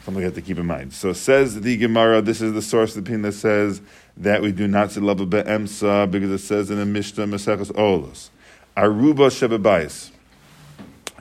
something 0.04 0.20
we 0.20 0.24
have 0.24 0.36
to 0.36 0.42
keep 0.42 0.58
in 0.58 0.66
mind. 0.66 0.94
So 0.94 1.14
says 1.14 1.62
the 1.62 1.78
Gemara, 1.78 2.22
this 2.22 2.42
is 2.42 2.54
the 2.54 2.62
source 2.62 2.96
of 2.96 3.04
the 3.04 3.10
opinion 3.10 3.22
that 3.24 3.34
says 3.34 3.82
that 4.18 4.42
we 4.42 4.52
do 4.52 4.68
not 4.68 4.92
say 4.92 5.00
lavud 5.00 5.30
be'emsa 5.30 6.12
because 6.12 6.30
it 6.30 6.40
says 6.40 6.70
in 6.70 6.78
the 6.78 6.86
Mishnah 6.86 7.26
Maseches 7.26 7.72
Olos, 7.72 8.30
Aruba 8.76 9.30
shebebayis. 9.30 10.12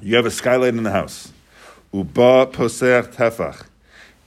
You 0.00 0.16
have 0.16 0.26
a 0.26 0.32
skylight 0.32 0.74
in 0.74 0.82
the 0.82 0.90
house. 0.90 1.32
Uba 1.92 2.46
poser 2.46 3.02
tefach. 3.04 3.66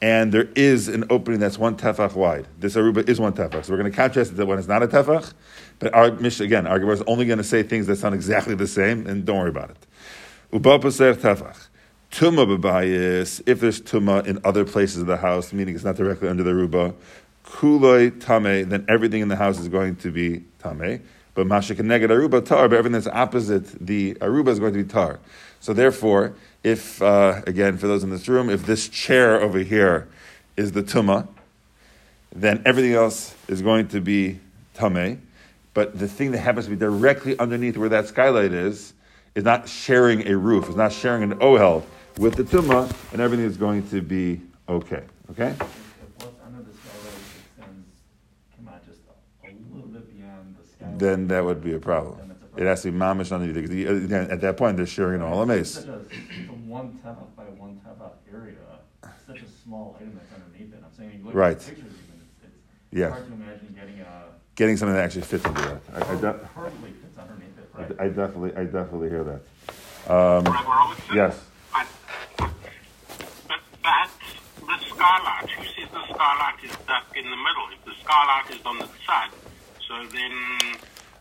And 0.05 0.31
there 0.31 0.49
is 0.55 0.87
an 0.87 1.03
opening 1.09 1.39
that's 1.39 1.57
one 1.57 1.77
tefach 1.77 2.13
wide. 2.13 2.47
This 2.59 2.75
aruba 2.75 3.09
is 3.09 3.19
one 3.19 3.33
tefach. 3.33 3.65
So 3.65 3.73
we're 3.73 3.79
going 3.79 3.91
to 3.91 3.97
contrast 3.97 4.31
it 4.31 4.35
to 4.35 4.45
when 4.45 4.59
it's 4.59 4.67
not 4.67 4.83
a 4.83 4.87
tefach. 4.87 5.33
But 5.79 5.95
our 5.95 6.11
Mishnah, 6.11 6.45
again, 6.45 6.67
our 6.67 6.77
Gemara 6.77 6.93
is 6.93 7.03
only 7.07 7.25
going 7.25 7.39
to 7.39 7.43
say 7.43 7.63
things 7.63 7.87
that 7.87 7.95
sound 7.95 8.13
exactly 8.13 8.53
the 8.53 8.67
same, 8.67 9.07
and 9.07 9.25
don't 9.25 9.39
worry 9.39 9.49
about 9.49 9.71
it. 9.71 9.87
Uba 10.53 10.77
tefach. 10.77 11.69
Tuma 12.11 13.41
if 13.47 13.59
there's 13.59 13.81
tuma 13.81 14.27
in 14.27 14.39
other 14.43 14.63
places 14.63 15.01
of 15.01 15.07
the 15.07 15.17
house, 15.17 15.51
meaning 15.51 15.73
it's 15.73 15.83
not 15.83 15.95
directly 15.95 16.29
under 16.29 16.43
the 16.43 16.53
ruba, 16.53 16.93
kuloi 17.43 18.11
tame, 18.23 18.69
then 18.69 18.85
everything 18.87 19.21
in 19.21 19.27
the 19.29 19.35
house 19.35 19.57
is 19.57 19.69
going 19.69 19.95
to 19.95 20.11
be 20.11 20.43
tame. 20.61 21.01
But 21.33 21.47
mashik 21.47 21.77
neged 21.77 22.09
aruba 22.09 22.45
tar, 22.45 22.69
but 22.69 22.77
everything 22.77 22.91
that's 22.91 23.07
opposite 23.07 23.83
the 23.83 24.13
aruba 24.21 24.49
is 24.49 24.59
going 24.59 24.73
to 24.73 24.83
be 24.83 24.87
tar. 24.87 25.19
So 25.65 25.73
therefore, 25.73 26.35
if 26.63 27.01
uh, 27.01 27.41
again 27.47 27.79
for 27.79 27.87
those 27.87 28.03
in 28.03 28.11
this 28.11 28.27
room, 28.27 28.51
if 28.51 28.67
this 28.67 28.87
chair 28.87 29.41
over 29.41 29.57
here 29.57 30.07
is 30.55 30.73
the 30.73 30.83
tuma, 30.83 31.27
then 32.31 32.61
everything 32.67 32.93
else 32.93 33.33
is 33.47 33.63
going 33.63 33.87
to 33.87 33.99
be 33.99 34.39
tame. 34.75 35.23
But 35.73 35.97
the 35.97 36.07
thing 36.07 36.33
that 36.33 36.37
happens 36.37 36.65
to 36.65 36.69
be 36.69 36.77
directly 36.77 37.35
underneath 37.39 37.77
where 37.77 37.89
that 37.89 38.05
skylight 38.05 38.53
is 38.53 38.93
is 39.33 39.43
not 39.43 39.67
sharing 39.67 40.27
a 40.27 40.37
roof, 40.37 40.69
is 40.69 40.75
not 40.75 40.93
sharing 40.93 41.23
an 41.23 41.39
ohel 41.39 41.83
with 42.19 42.35
the 42.35 42.43
tumah, 42.43 42.95
and 43.11 43.19
everything 43.19 43.47
is 43.47 43.57
going 43.57 43.89
to 43.89 44.03
be 44.03 44.41
okay. 44.69 45.01
Okay? 45.31 45.55
Then 50.97 51.27
that 51.29 51.43
would 51.43 51.63
be 51.63 51.73
a 51.73 51.79
problem. 51.79 52.24
It 52.57 52.63
has 52.65 52.81
to 52.83 52.91
be 52.91 52.97
mamish 52.97 53.31
underneath. 53.33 53.69
Again, 53.69 54.31
at 54.31 54.41
that 54.41 54.57
point, 54.57 54.77
they're 54.77 54.85
sharing 54.85 55.21
an 55.21 55.27
all 55.27 55.41
amaze. 55.41 55.85
One 56.65 56.99
tefach 57.03 57.35
by 57.35 57.43
one 57.43 57.81
tefach 57.85 58.13
area, 58.33 58.55
such 59.27 59.41
a 59.41 59.47
small 59.63 59.95
item 59.99 60.17
that's 60.17 60.31
underneath 60.33 60.73
it. 60.73 60.81
I'm 60.83 60.93
saying, 60.97 61.19
you 61.19 61.25
look 61.25 61.35
right. 61.35 61.57
at 61.57 61.59
the 61.59 61.71
pictures, 61.71 61.93
even 62.07 62.21
it's, 62.21 62.53
it's 62.91 62.99
yeah. 62.99 63.09
hard 63.09 63.27
to 63.27 63.33
imagine 63.33 63.75
getting 63.77 63.99
a 63.99 64.23
getting 64.55 64.77
something 64.77 64.95
that 64.95 65.03
actually 65.03 65.23
fits 65.23 65.45
into 65.45 65.61
that. 65.61 65.81
I, 65.93 65.97
I 65.97 66.15
de- 66.15 66.33
perfectly 66.33 66.91
fits 66.91 67.17
underneath 67.17 67.57
it. 67.57 67.69
Right? 67.73 67.91
I, 67.99 68.03
I 68.05 68.07
definitely, 68.07 68.55
I 68.55 68.63
definitely 68.63 69.09
hear 69.09 69.23
that. 69.23 69.41
Um, 70.11 70.45
yes. 71.13 71.39
But 71.73 71.87
the 74.79 74.79
skylight, 74.87 75.49
who 75.49 75.63
says 75.65 75.89
the 75.91 76.03
skylight 76.13 76.63
is 76.63 76.71
stuck 76.71 77.05
in 77.15 77.23
the 77.23 77.35
middle? 77.35 77.67
If 77.73 77.83
the 77.85 77.93
skylight 78.03 78.49
is 78.51 78.65
on 78.65 78.77
the 78.79 78.87
side, 79.05 79.31
so 79.87 80.05
then. 80.07 80.31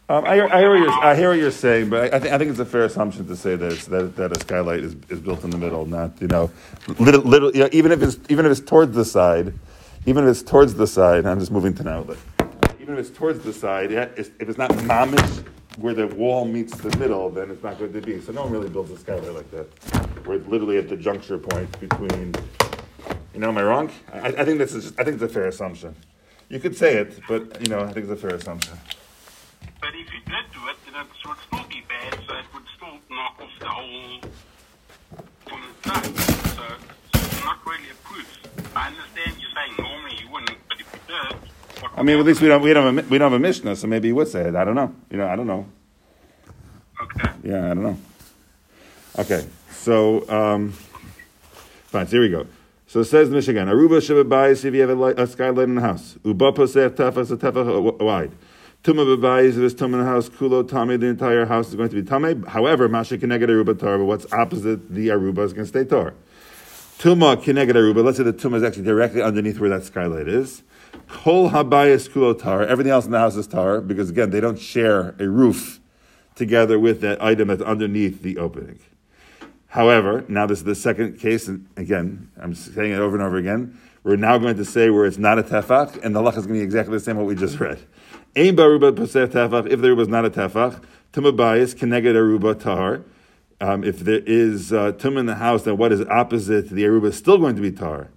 Um, 0.07 0.27
I, 0.27 0.33
I, 0.33 0.59
hear 0.59 0.69
what 0.69 0.81
you're, 0.81 0.91
I 0.91 1.15
hear 1.15 1.29
what 1.31 1.39
you're 1.39 1.51
saying, 1.51 1.89
but 1.89 2.13
I, 2.13 2.19
th- 2.19 2.31
I 2.31 2.37
think 2.37 2.51
it's 2.51 2.61
a 2.61 2.67
fair 2.67 2.85
assumption 2.85 3.27
to 3.27 3.35
say 3.35 3.57
that, 3.57 3.79
that, 3.89 4.17
that 4.17 4.37
a 4.37 4.41
skylight 4.41 4.81
is, 4.81 4.95
is 5.09 5.19
built 5.19 5.45
in 5.45 5.51
the 5.51 5.57
middle, 5.57 5.87
not 5.87 6.21
you 6.21 6.27
know, 6.27 6.51
little, 6.99 7.23
little 7.23 7.51
you 7.53 7.61
know, 7.61 7.71
even 7.73 7.91
if 7.91 8.03
it's 8.03 8.19
even 8.29 8.45
if 8.45 8.53
it's 8.53 8.61
towards 8.61 8.95
the 8.95 9.05
side, 9.05 9.55
even 10.05 10.25
if 10.25 10.31
it's 10.31 10.43
towards 10.43 10.75
the 10.75 10.87
side. 10.87 11.25
I'm 11.25 11.41
just 11.41 11.51
moving 11.51 11.73
to 11.77 11.81
an 11.83 11.89
outlet. 11.89 12.19
Even 12.81 12.99
if 12.99 13.07
it's 13.07 13.17
towards 13.17 13.43
the 13.45 13.53
side, 13.53 13.93
if 13.93 14.31
it's 14.39 14.59
not 14.59 14.71
mamish 14.73 15.43
where 15.79 15.95
the 15.95 16.07
wall 16.09 16.45
meets 16.45 16.77
the 16.77 16.95
middle, 16.99 17.31
then 17.31 17.51
it's 17.51 17.63
not 17.63 17.79
going 17.79 17.95
to 17.95 18.01
be. 18.03 18.21
So 18.21 18.33
no 18.33 18.43
one 18.43 18.53
really 18.53 18.69
builds 18.69 18.91
a 18.91 18.99
skylight 18.99 19.35
like 19.35 19.51
that, 19.53 19.67
where 20.27 20.37
it's 20.37 20.47
literally 20.47 20.77
at 20.77 20.91
the 20.91 20.99
juncture 20.99 21.39
point 21.39 21.81
between. 21.81 22.35
You 23.33 23.41
know, 23.41 23.49
am 23.49 23.57
I 23.57 23.63
wrong? 23.63 23.91
I, 24.13 24.29
I 24.29 24.45
think 24.45 24.59
this 24.59 24.75
is. 24.75 24.93
I 24.99 25.05
think 25.05 25.15
it's 25.15 25.23
a 25.23 25.29
fair 25.29 25.47
assumption. 25.47 25.97
You 26.51 26.61
could 26.61 26.77
say 26.77 26.97
it, 26.97 27.21
but 27.27 27.63
you 27.63 27.75
know, 27.75 27.81
I 27.81 27.91
think 27.91 28.07
it's 28.07 28.11
a 28.11 28.17
fair 28.17 28.37
assumption. 28.37 28.79
But 29.85 29.95
if 29.97 30.11
you 30.15 30.21
did 30.25 30.47
do 30.55 30.67
it, 30.71 30.77
then 30.87 30.95
it 30.99 31.29
would 31.29 31.37
still 31.47 31.69
be 31.69 31.85
bad. 31.87 32.19
So 32.27 32.35
it 32.35 32.47
would 32.55 32.63
still 32.75 32.97
knock 33.11 33.37
off 33.39 33.51
the 33.61 33.67
whole 33.67 34.21
from 35.47 35.61
the 35.61 35.91
side. 35.91 36.17
So, 36.57 36.63
so 37.13 37.21
it's 37.21 37.45
not 37.45 37.59
really 37.67 37.91
a 37.91 37.95
proof. 38.03 38.27
I 38.75 38.87
understand 38.89 39.37
you're 39.39 39.51
saying 39.55 39.75
normally 39.77 40.17
you 40.19 40.33
wouldn't, 40.33 40.57
but 40.71 40.81
if 40.81 40.91
you 40.91 41.01
did. 41.07 41.91
I 41.99 42.03
mean, 42.03 42.19
at 42.19 42.25
least 42.25 42.41
we 42.41 42.49
don't 42.49 42.63
we 42.63 42.73
don't 42.73 42.97
have 42.97 43.05
a, 43.05 43.09
we 43.11 43.19
don't 43.19 43.31
have 43.31 43.39
a 43.39 43.43
mishnah, 43.43 43.77
so 43.77 43.87
maybe 43.87 44.09
he 44.09 44.13
would 44.15 44.29
say 44.29 44.49
it. 44.49 44.55
I 44.55 44.65
don't 44.65 44.75
know. 44.75 44.95
You 45.11 45.19
know, 45.19 45.29
I 45.29 45.37
don't 45.37 45.47
know. 45.47 45.67
Okay. 47.03 47.31
Yeah, 47.43 47.71
I 47.71 47.75
don't 47.75 47.83
know. 47.83 47.99
Okay, 49.19 49.47
so 49.71 50.27
um, 50.31 50.71
fine. 51.93 52.07
So 52.07 52.13
here 52.13 52.23
we 52.23 52.31
go. 52.31 52.47
So 52.87 53.01
it 53.01 53.05
says 53.05 53.29
the 53.29 53.37
Mishnah, 53.37 53.53
Aruba 53.53 54.01
Shabbabayis 54.01 54.65
if 54.65 54.73
you 54.73 54.81
have 54.81 54.91
a, 54.91 54.95
light, 54.95 55.19
a 55.19 55.27
skylight 55.27 55.69
in 55.69 55.75
the 55.75 55.83
house. 55.83 56.17
Uba 56.25 56.53
Posef 56.53 56.91
Tefach 56.91 57.31
a 57.31 57.37
Tefach 57.37 58.01
wide. 58.01 58.33
Tuma 58.85 59.17
Babayis 59.17 59.53
if 59.53 59.61
it's 59.61 59.75
Tuma 59.75 59.95
in 59.95 60.01
the 60.01 60.05
house. 60.05 60.29
Kulo 60.29 60.63
Tame 60.63 61.01
the 61.01 61.07
entire 61.07 61.47
house 61.47 61.69
is 61.69 61.75
going 61.75 61.89
to 61.89 61.95
be 61.95 62.03
Tame. 62.03 62.43
However, 62.43 62.87
Masha 62.87 63.17
Keneged 63.17 63.49
Aruba 63.49 63.79
Tar, 63.79 63.97
but 63.97 64.05
what's 64.05 64.31
opposite 64.31 64.95
the 64.95 65.09
Aruba 65.09 65.39
is 65.39 65.55
going 65.55 65.65
to 65.65 65.67
stay 65.67 65.87
Tar. 65.87 66.13
Tuma 66.99 67.43
Keneged 67.43 67.73
Aruba. 67.73 68.05
Let's 68.05 68.19
say 68.19 68.25
the 68.25 68.35
Tuma 68.35 68.57
is 68.57 68.63
actually 68.63 68.85
directly 68.85 69.23
underneath 69.23 69.59
where 69.59 69.71
that 69.71 69.85
skylight 69.85 70.29
is. 70.29 70.65
Kol 71.09 71.49
Habayis 71.49 72.11
Kulo 72.11 72.39
Tar. 72.39 72.63
Everything 72.65 72.93
else 72.93 73.07
in 73.07 73.13
the 73.13 73.19
house 73.19 73.37
is 73.37 73.47
Tar 73.47 73.81
because 73.81 74.11
again 74.11 74.29
they 74.29 74.41
don't 74.41 74.59
share 74.59 75.15
a 75.19 75.31
roof 75.31 75.81
together 76.35 76.79
with 76.79 77.01
that 77.01 77.23
item 77.23 77.49
that's 77.49 77.63
underneath 77.63 78.21
the 78.21 78.37
opening. 78.37 78.81
However, 79.69 80.27
now 80.29 80.45
this 80.45 80.59
is 80.59 80.65
the 80.65 80.75
second 80.75 81.19
case, 81.19 81.49
and 81.49 81.67
again, 81.79 82.31
I'm 82.39 82.55
saying 82.55 82.93
it 82.93 82.99
over 82.99 83.17
and 83.17 83.25
over 83.25 83.39
again. 83.39 83.79
We're 84.03 84.17
now 84.17 84.37
going 84.37 84.57
to 84.57 84.65
say 84.65 84.91
where 84.91 85.07
it's 85.07 85.17
not 85.17 85.39
a 85.39 85.43
tefach, 85.43 86.05
and 86.05 86.15
the 86.15 86.21
halach 86.21 86.37
is 86.37 86.47
going 86.47 86.49
to 86.49 86.61
be 86.61 86.61
exactly 86.61 86.93
the 86.93 87.01
same 87.01 87.17
what 87.17 87.25
we 87.25 87.35
just 87.35 87.59
read. 87.59 87.81
Ein 88.37 88.57
baruba 88.57 88.91
poseh 88.91 89.29
tefach, 89.29 89.71
if 89.71 89.81
there 89.81 89.95
was 89.95 90.09
not 90.09 90.25
a 90.25 90.31
tefach, 90.31 90.83
tumabayis 91.13 91.77
keneged 91.77 92.15
aruba 92.15 92.59
tahar. 92.59 93.03
Um, 93.61 93.85
if 93.85 94.01
there 94.01 94.23
is 94.27 94.73
uh, 94.73 94.93
in 95.05 95.27
the 95.27 95.37
house, 95.37 95.63
then 95.63 95.77
what 95.77 95.93
is 95.93 96.01
opposite 96.03 96.69
the 96.69 96.83
aruba 96.83 97.07
is 97.07 97.17
still 97.17 97.39
going 97.39 97.55
to 97.55 97.63
be 97.63 97.71
tar. 97.71 98.09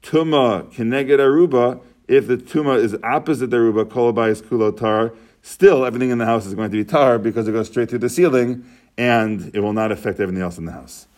Tuma 0.00 0.72
keneged 0.72 1.18
aruba, 1.18 1.80
if 2.06 2.28
the 2.28 2.36
tuma 2.36 2.78
is 2.78 2.96
opposite 3.02 3.50
the 3.50 3.56
aruba, 3.56 3.84
kolabayis 3.84 4.42
kulo 4.42 4.76
tar, 4.76 5.12
still 5.42 5.84
everything 5.84 6.10
in 6.10 6.18
the 6.18 6.26
house 6.26 6.46
is 6.46 6.54
going 6.54 6.70
to 6.70 6.76
be 6.76 6.84
tar 6.84 7.18
because 7.18 7.48
it 7.48 7.52
goes 7.52 7.66
straight 7.66 7.90
through 7.90 7.98
the 7.98 8.08
ceiling 8.08 8.64
and 8.96 9.50
it 9.54 9.60
will 9.60 9.72
not 9.72 9.90
affect 9.90 10.20
everything 10.20 10.42
else 10.42 10.56
in 10.56 10.66
the 10.66 10.72
house. 10.72 11.08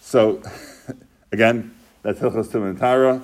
So, 0.00 0.40
again, 1.32 1.74
that's 2.02 2.20
Hilchas 2.20 2.52
Tum 2.52 2.62
and 2.62 2.78
Tara. 2.78 3.20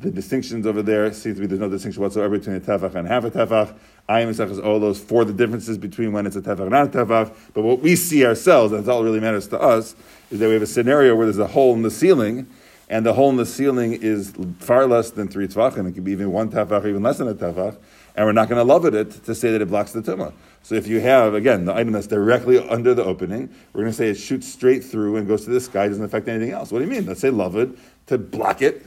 The 0.00 0.12
distinctions 0.12 0.64
over 0.64 0.80
there 0.80 1.12
seem 1.12 1.34
to 1.34 1.40
be 1.40 1.46
there's 1.48 1.60
no 1.60 1.68
distinction 1.68 2.00
whatsoever 2.00 2.38
between 2.38 2.54
a 2.54 2.60
tefach 2.60 2.94
and 2.94 3.08
half 3.08 3.24
a 3.24 3.32
tefach. 3.32 3.76
I 4.08 4.20
am 4.20 4.30
Mesechus 4.30 4.64
all 4.64 4.78
those 4.78 5.00
for 5.00 5.24
the 5.24 5.32
differences 5.32 5.76
between 5.76 6.12
when 6.12 6.24
it's 6.24 6.36
a 6.36 6.40
tefach 6.40 6.60
and 6.60 6.70
not 6.70 6.94
a 6.94 7.04
tefach. 7.04 7.34
But 7.52 7.62
what 7.62 7.80
we 7.80 7.96
see 7.96 8.24
ourselves, 8.24 8.72
and 8.72 8.80
that's 8.80 8.88
all 8.88 9.00
that 9.00 9.04
really 9.04 9.18
matters 9.18 9.48
to 9.48 9.60
us, 9.60 9.96
is 10.30 10.38
that 10.38 10.46
we 10.46 10.52
have 10.52 10.62
a 10.62 10.68
scenario 10.68 11.16
where 11.16 11.26
there's 11.26 11.38
a 11.38 11.48
hole 11.48 11.74
in 11.74 11.82
the 11.82 11.90
ceiling, 11.90 12.46
and 12.88 13.04
the 13.04 13.14
hole 13.14 13.28
in 13.30 13.36
the 13.36 13.44
ceiling 13.44 13.92
is 13.94 14.32
far 14.60 14.86
less 14.86 15.10
than 15.10 15.26
three 15.26 15.48
tefachim. 15.48 15.88
It 15.88 15.92
could 15.94 16.04
be 16.04 16.12
even 16.12 16.30
one 16.30 16.48
tefach, 16.48 16.86
even 16.86 17.02
less 17.02 17.18
than 17.18 17.26
a 17.26 17.34
tefach 17.34 17.76
and 18.18 18.26
we're 18.26 18.32
not 18.32 18.48
going 18.48 18.66
to 18.66 18.74
lavud 18.74 19.22
to 19.22 19.32
say 19.34 19.52
that 19.52 19.62
it 19.62 19.68
blocks 19.68 19.92
the 19.92 20.02
tumah. 20.02 20.32
So 20.64 20.74
if 20.74 20.88
you 20.88 20.98
have, 20.98 21.34
again, 21.34 21.66
the 21.66 21.72
item 21.72 21.92
that's 21.92 22.08
directly 22.08 22.58
under 22.68 22.92
the 22.92 23.04
opening, 23.04 23.48
we're 23.72 23.82
going 23.82 23.92
to 23.92 23.96
say 23.96 24.08
it 24.08 24.16
shoots 24.16 24.48
straight 24.48 24.82
through 24.82 25.16
and 25.16 25.28
goes 25.28 25.44
to 25.44 25.50
the 25.50 25.60
sky, 25.60 25.86
doesn't 25.86 26.02
affect 26.02 26.26
anything 26.26 26.50
else. 26.50 26.72
What 26.72 26.80
do 26.80 26.84
you 26.84 26.90
mean? 26.90 27.06
Let's 27.06 27.20
say 27.20 27.30
lavud 27.30 27.78
to 28.06 28.18
block 28.18 28.60
it, 28.60 28.84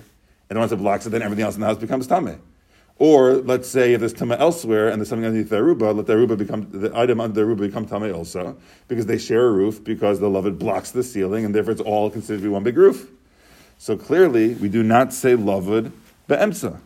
and 0.51 0.59
once 0.59 0.73
it 0.73 0.75
blocks 0.75 1.05
it, 1.05 1.11
then 1.11 1.21
everything 1.21 1.45
else 1.45 1.55
in 1.55 1.61
the 1.61 1.67
house 1.67 1.77
becomes 1.77 2.09
tameh. 2.09 2.37
Or 2.97 3.35
let's 3.35 3.69
say 3.69 3.93
if 3.93 4.01
there's 4.01 4.11
tama 4.11 4.35
elsewhere 4.35 4.89
and 4.89 4.99
there's 4.99 5.07
something 5.07 5.25
underneath 5.25 5.49
the 5.49 5.55
aruba, 5.55 5.95
let 5.95 6.07
the 6.07 6.13
aruba 6.13 6.37
become 6.37 6.67
the 6.69 6.91
item 6.93 7.21
under 7.21 7.33
the 7.33 7.47
aruba 7.47 7.61
become 7.61 7.85
tame 7.85 8.13
also 8.13 8.57
because 8.89 9.05
they 9.05 9.17
share 9.17 9.47
a 9.47 9.51
roof 9.51 9.81
because 9.81 10.19
the 10.19 10.27
lavud 10.27 10.59
blocks 10.59 10.91
the 10.91 11.03
ceiling 11.03 11.45
and 11.45 11.55
therefore 11.55 11.71
it's 11.71 11.79
all 11.79 12.09
considered 12.09 12.39
to 12.39 12.43
be 12.43 12.49
one 12.49 12.63
big 12.63 12.75
roof. 12.75 13.09
So 13.77 13.95
clearly, 13.95 14.55
we 14.55 14.67
do 14.67 14.83
not 14.83 15.13
say 15.13 15.35
lavud 15.37 15.93
be'emsa. 16.27 16.77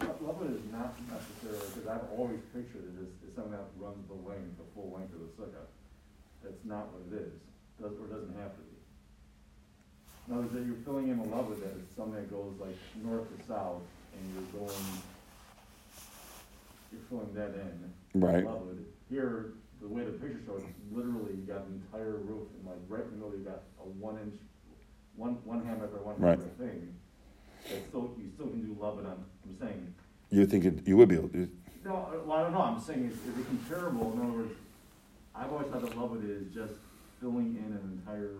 Lavud 0.00 0.56
is 0.56 0.72
not 0.72 0.96
necessarily, 1.12 1.68
because 1.74 1.86
I've 1.86 2.18
always 2.18 2.40
pictured 2.54 2.84
it 2.88 3.02
as, 3.02 3.28
as 3.28 3.36
something 3.36 3.52
that 3.52 3.68
runs 3.78 4.00
the 4.08 4.16
length, 4.26 4.56
the 4.56 4.64
full 4.74 4.90
length 4.96 5.12
of 5.12 5.20
the. 5.20 5.52
That's 6.42 6.64
not 6.64 6.88
what 6.90 7.02
it 7.12 7.20
is, 7.20 7.32
does, 7.78 7.92
or 8.00 8.06
doesn't 8.06 8.34
have 8.40 8.56
to 8.56 8.62
be. 8.62 8.73
In 10.26 10.32
other 10.32 10.42
words, 10.42 10.54
that 10.54 10.64
you're 10.66 10.80
filling 10.84 11.08
in 11.08 11.18
a 11.18 11.22
lavud 11.24 11.60
It's 11.62 11.94
something 11.96 12.14
that 12.14 12.30
goes 12.30 12.54
like 12.60 12.76
north 13.04 13.28
to 13.36 13.46
south, 13.46 13.82
and 14.14 14.22
you're 14.34 14.60
going, 14.62 14.84
you're 16.92 17.02
filling 17.10 17.34
that 17.34 17.54
in. 17.60 18.20
Right. 18.20 18.44
Lavud. 18.44 18.78
Here, 19.10 19.52
the 19.82 19.88
way 19.88 20.04
the 20.04 20.12
picture 20.12 20.40
shows, 20.46 20.62
literally, 20.92 21.32
you 21.36 21.42
got 21.46 21.66
an 21.66 21.82
entire 21.84 22.16
roof, 22.16 22.48
and 22.56 22.64
like 22.66 22.78
right 22.88 23.02
in 23.04 23.10
the 23.10 23.16
middle, 23.16 23.38
you 23.38 23.44
got 23.44 23.62
a 23.80 23.88
one 24.00 24.16
inch, 24.18 24.34
one, 25.16 25.34
one 25.44 25.64
hammock 25.64 25.92
or 25.94 26.02
one 26.02 26.16
Right. 26.18 26.38
hammock 26.38 26.58
thing. 26.58 26.94
That 27.68 27.88
still, 27.88 28.10
you 28.18 28.30
still 28.34 28.48
can 28.48 28.60
do 28.64 28.74
lavud 28.80 29.04
on, 29.06 29.24
I'm 29.44 29.56
saying, 29.58 29.94
You 30.30 30.46
think 30.46 30.64
it, 30.64 30.86
you 30.86 30.96
would 30.96 31.08
be 31.08 31.16
able 31.16 31.28
to. 31.30 31.48
no, 31.84 32.22
well, 32.24 32.38
I 32.38 32.42
don't 32.44 32.52
know, 32.52 32.62
I'm 32.62 32.80
saying, 32.80 33.04
is, 33.06 33.12
is 33.14 33.38
it 33.40 33.46
comparable, 33.46 34.12
in 34.14 34.20
other 34.20 34.32
words, 34.32 34.54
I've 35.34 35.52
always 35.52 35.68
thought 35.68 35.82
that 35.82 35.92
lavud 35.92 36.24
is 36.24 36.52
just 36.54 36.74
filling 37.20 37.56
in 37.58 37.72
an 37.76 38.00
entire. 38.06 38.30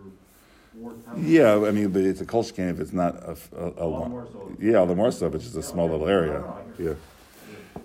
Yeah, 1.17 1.63
I 1.65 1.71
mean, 1.71 1.89
but 1.89 2.03
it's 2.03 2.21
a 2.21 2.25
kolshkin 2.25 2.69
if 2.71 2.79
it's 2.79 2.93
not 2.93 3.15
a, 3.15 3.37
a, 3.55 3.65
a 3.65 3.71
All 3.71 4.09
more 4.09 4.27
so. 4.31 4.51
Yeah, 4.59 4.77
all 4.77 4.85
the 4.85 4.95
more 4.95 5.11
so, 5.11 5.29
but 5.29 5.37
it's 5.37 5.45
just 5.45 5.57
a 5.57 5.63
small 5.63 5.89
little 5.89 6.07
area. 6.07 6.33
No, 6.33 6.39
no, 6.39 6.47
I 6.47 6.77
hear 6.77 6.89
Yeah. 6.89 6.95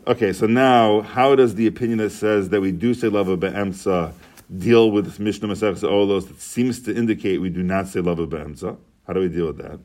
Okay, 0.06 0.32
so 0.32 0.46
now, 0.46 1.02
how 1.02 1.34
does 1.34 1.54
the 1.54 1.66
opinion 1.66 1.98
that 1.98 2.10
says 2.10 2.48
that 2.48 2.60
we 2.60 2.72
do 2.72 2.94
say 2.94 3.08
lavud 3.08 3.40
be'emsa 3.40 4.12
deal 4.56 4.90
with 4.90 5.20
Mishnah 5.20 5.48
Masechus 5.48 5.82
Olos 5.82 6.26
that 6.28 6.40
seems 6.40 6.80
to 6.82 6.96
indicate 6.96 7.40
we 7.40 7.50
do 7.50 7.62
not 7.62 7.86
say 7.86 8.00
lavud 8.00 8.30
be'emsa? 8.30 8.76
How 9.06 9.12
do 9.12 9.20
we 9.20 9.28
deal 9.28 9.46
with 9.46 9.58
that? 9.58 9.78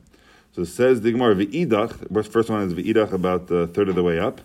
So 0.53 0.61
it 0.61 0.67
says 0.67 1.01
the 1.01 1.11
Gemara 1.11 1.35
v'idach. 1.35 2.07
The 2.09 2.23
first 2.23 2.49
one 2.49 2.61
is 2.61 2.73
v'idach 2.73 3.11
about 3.11 3.47
the 3.47 3.67
third 3.67 3.89
of 3.89 3.95
the 3.95 4.03
way 4.03 4.19
up. 4.19 4.41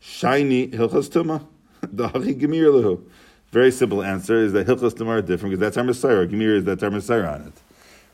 Shiny 0.00 0.68
hilchas 0.68 1.08
tuma. 1.08 1.46
The 1.82 2.08
hachi 2.08 2.38
gemir 2.40 2.72
lehu. 2.72 3.02
Very 3.50 3.70
simple 3.70 4.02
answer 4.02 4.36
is 4.36 4.52
that 4.52 4.66
hilchas 4.66 4.94
tuma 4.94 5.18
are 5.18 5.22
different 5.22 5.52
because 5.52 5.60
that's 5.60 5.76
our 5.76 5.84
mesorah. 5.84 6.28
Gemir 6.28 6.56
is 6.56 6.64
that's 6.64 6.82
our 6.82 6.90
mesorah 6.90 7.34
on 7.34 7.42
it, 7.42 7.52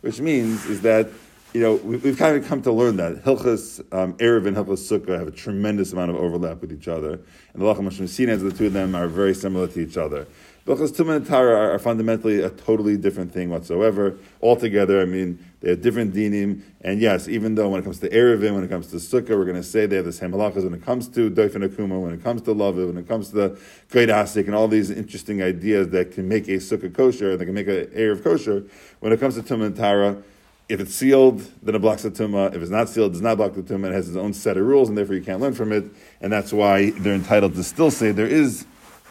which 0.01 0.21
means 0.21 0.65
is 0.67 0.83
that 0.83 1.09
you 1.55 1.61
know 1.61 1.77
we, 1.77 1.97
we've 1.99 2.19
kind 2.19 2.37
of 2.37 2.47
come 2.47 2.63
to 2.63 2.73
learn 2.73 2.97
that 2.97 3.25
hilchas 3.25 3.81
um, 3.93 4.15
erev 4.15 4.47
and 4.47 4.57
hilchas 4.57 4.79
sukkah 4.79 5.19
have 5.19 5.29
a 5.29 5.33
tremendous 5.33 5.93
amount 5.93 6.11
of 6.11 6.17
overlap 6.17 6.61
with 6.61 6.73
each 6.73 6.89
other, 6.89 7.13
and 7.53 7.63
the 7.63 7.65
lacham 7.65 7.89
mashmasinas, 7.89 8.43
the 8.43 8.53
two 8.53 8.67
of 8.67 8.73
them 8.73 8.95
are 8.95 9.09
very 9.09 9.35
similar 9.35 9.67
to 9.67 9.81
each 9.81 9.97
other. 9.97 10.27
Hilchas 10.69 10.95
Tumah 10.95 11.17
and 11.17 11.27
Tara 11.27 11.73
are, 11.73 11.79
fundamentally 11.79 12.43
a 12.43 12.51
totally 12.51 12.99
different 12.99 13.33
thing 13.33 13.49
whatsoever. 13.49 14.19
Altogether, 14.43 15.01
I 15.01 15.07
mean, 15.07 15.43
they 15.61 15.71
have 15.71 15.81
different 15.81 16.13
dinim. 16.13 16.61
And 16.83 17.01
yes, 17.01 17.27
even 17.27 17.55
though 17.55 17.71
when 17.71 17.81
it 17.81 17.85
comes 17.85 18.01
to 18.01 18.11
Erevin, 18.11 18.55
when 18.55 18.63
it 18.63 18.69
comes 18.69 18.89
to 18.89 18.97
Sukkah, 18.97 19.31
we're 19.31 19.47
going 19.47 19.57
to 19.57 19.63
say 19.63 19.87
they 19.87 19.97
have 19.97 20.05
the 20.05 20.13
same 20.13 20.31
halachas 20.31 20.65
when 20.65 20.75
it 20.75 20.85
comes 20.85 21.09
to 21.09 21.31
Doifin 21.31 21.67
Akuma, 21.67 21.99
when 21.99 22.13
it 22.13 22.23
comes 22.23 22.43
to 22.43 22.55
Lavud, 22.55 22.89
when 22.89 22.99
it 22.99 23.09
comes 23.09 23.31
to 23.31 23.35
the 23.35 23.61
Gud 23.89 24.11
Asik, 24.11 24.45
and 24.45 24.55
all 24.55 24.69
these 24.69 24.91
interesting 24.91 25.43
ideas 25.43 25.89
that 25.89 26.13
can 26.13 26.29
make 26.29 26.47
a 26.49 26.59
Sukkah 26.59 26.95
kosher, 26.95 27.39
they 27.39 27.47
can 27.47 27.55
make 27.55 27.69
an 27.69 27.87
Erev 27.87 28.23
kosher. 28.23 28.65
When 29.01 29.11
it 29.11 29.21
comes 29.21 29.37
to 29.37 29.43
Tumah 29.43 29.69
and 29.69 29.77
Tara, 29.77 30.23
if 30.69 30.81
it's 30.81 30.95
sealed, 30.95 31.41
then 31.63 31.77
it 31.77 31.79
blocks 31.79 32.03
the 32.03 32.11
tumah. 32.11 32.55
If 32.55 32.61
it's 32.61 32.71
not 32.71 32.91
sealed, 32.91 33.13
it 33.13 33.15
does 33.15 33.23
not 33.23 33.39
block 33.39 33.55
the 33.55 33.63
tumah. 33.63 33.89
It 33.89 33.95
has 33.95 34.07
its 34.07 34.19
own 34.19 34.35
set 34.35 34.59
of 34.59 34.67
rules, 34.67 34.91
and 34.91 34.99
therefore 34.99 35.15
you 35.15 35.23
can't 35.23 35.41
learn 35.41 35.55
from 35.55 35.73
it. 35.73 35.87
And 36.21 36.31
that's 36.31 36.53
why 36.53 36.91
they're 36.91 37.15
entitled 37.15 37.55
to 37.55 37.65
still 37.65 37.91
say 37.91 38.13
there 38.13 38.27
is 38.27 38.67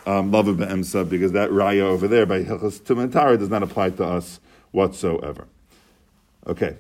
um, 0.08 0.32
lavud 0.32 0.58
be'emsa, 0.58 1.08
because 1.08 1.34
that 1.34 1.50
raya 1.50 1.82
over 1.82 2.08
there 2.08 2.26
by 2.26 2.44
Hilchas 2.44 2.80
Tumah 2.82 3.04
and 3.04 3.14
Tara 3.14 3.38
does 3.38 3.50
not 3.50 3.62
apply 3.62 3.90
to 3.92 4.06
us 4.06 4.40
whatsoever. 4.72 5.48
Okay. 6.48 6.78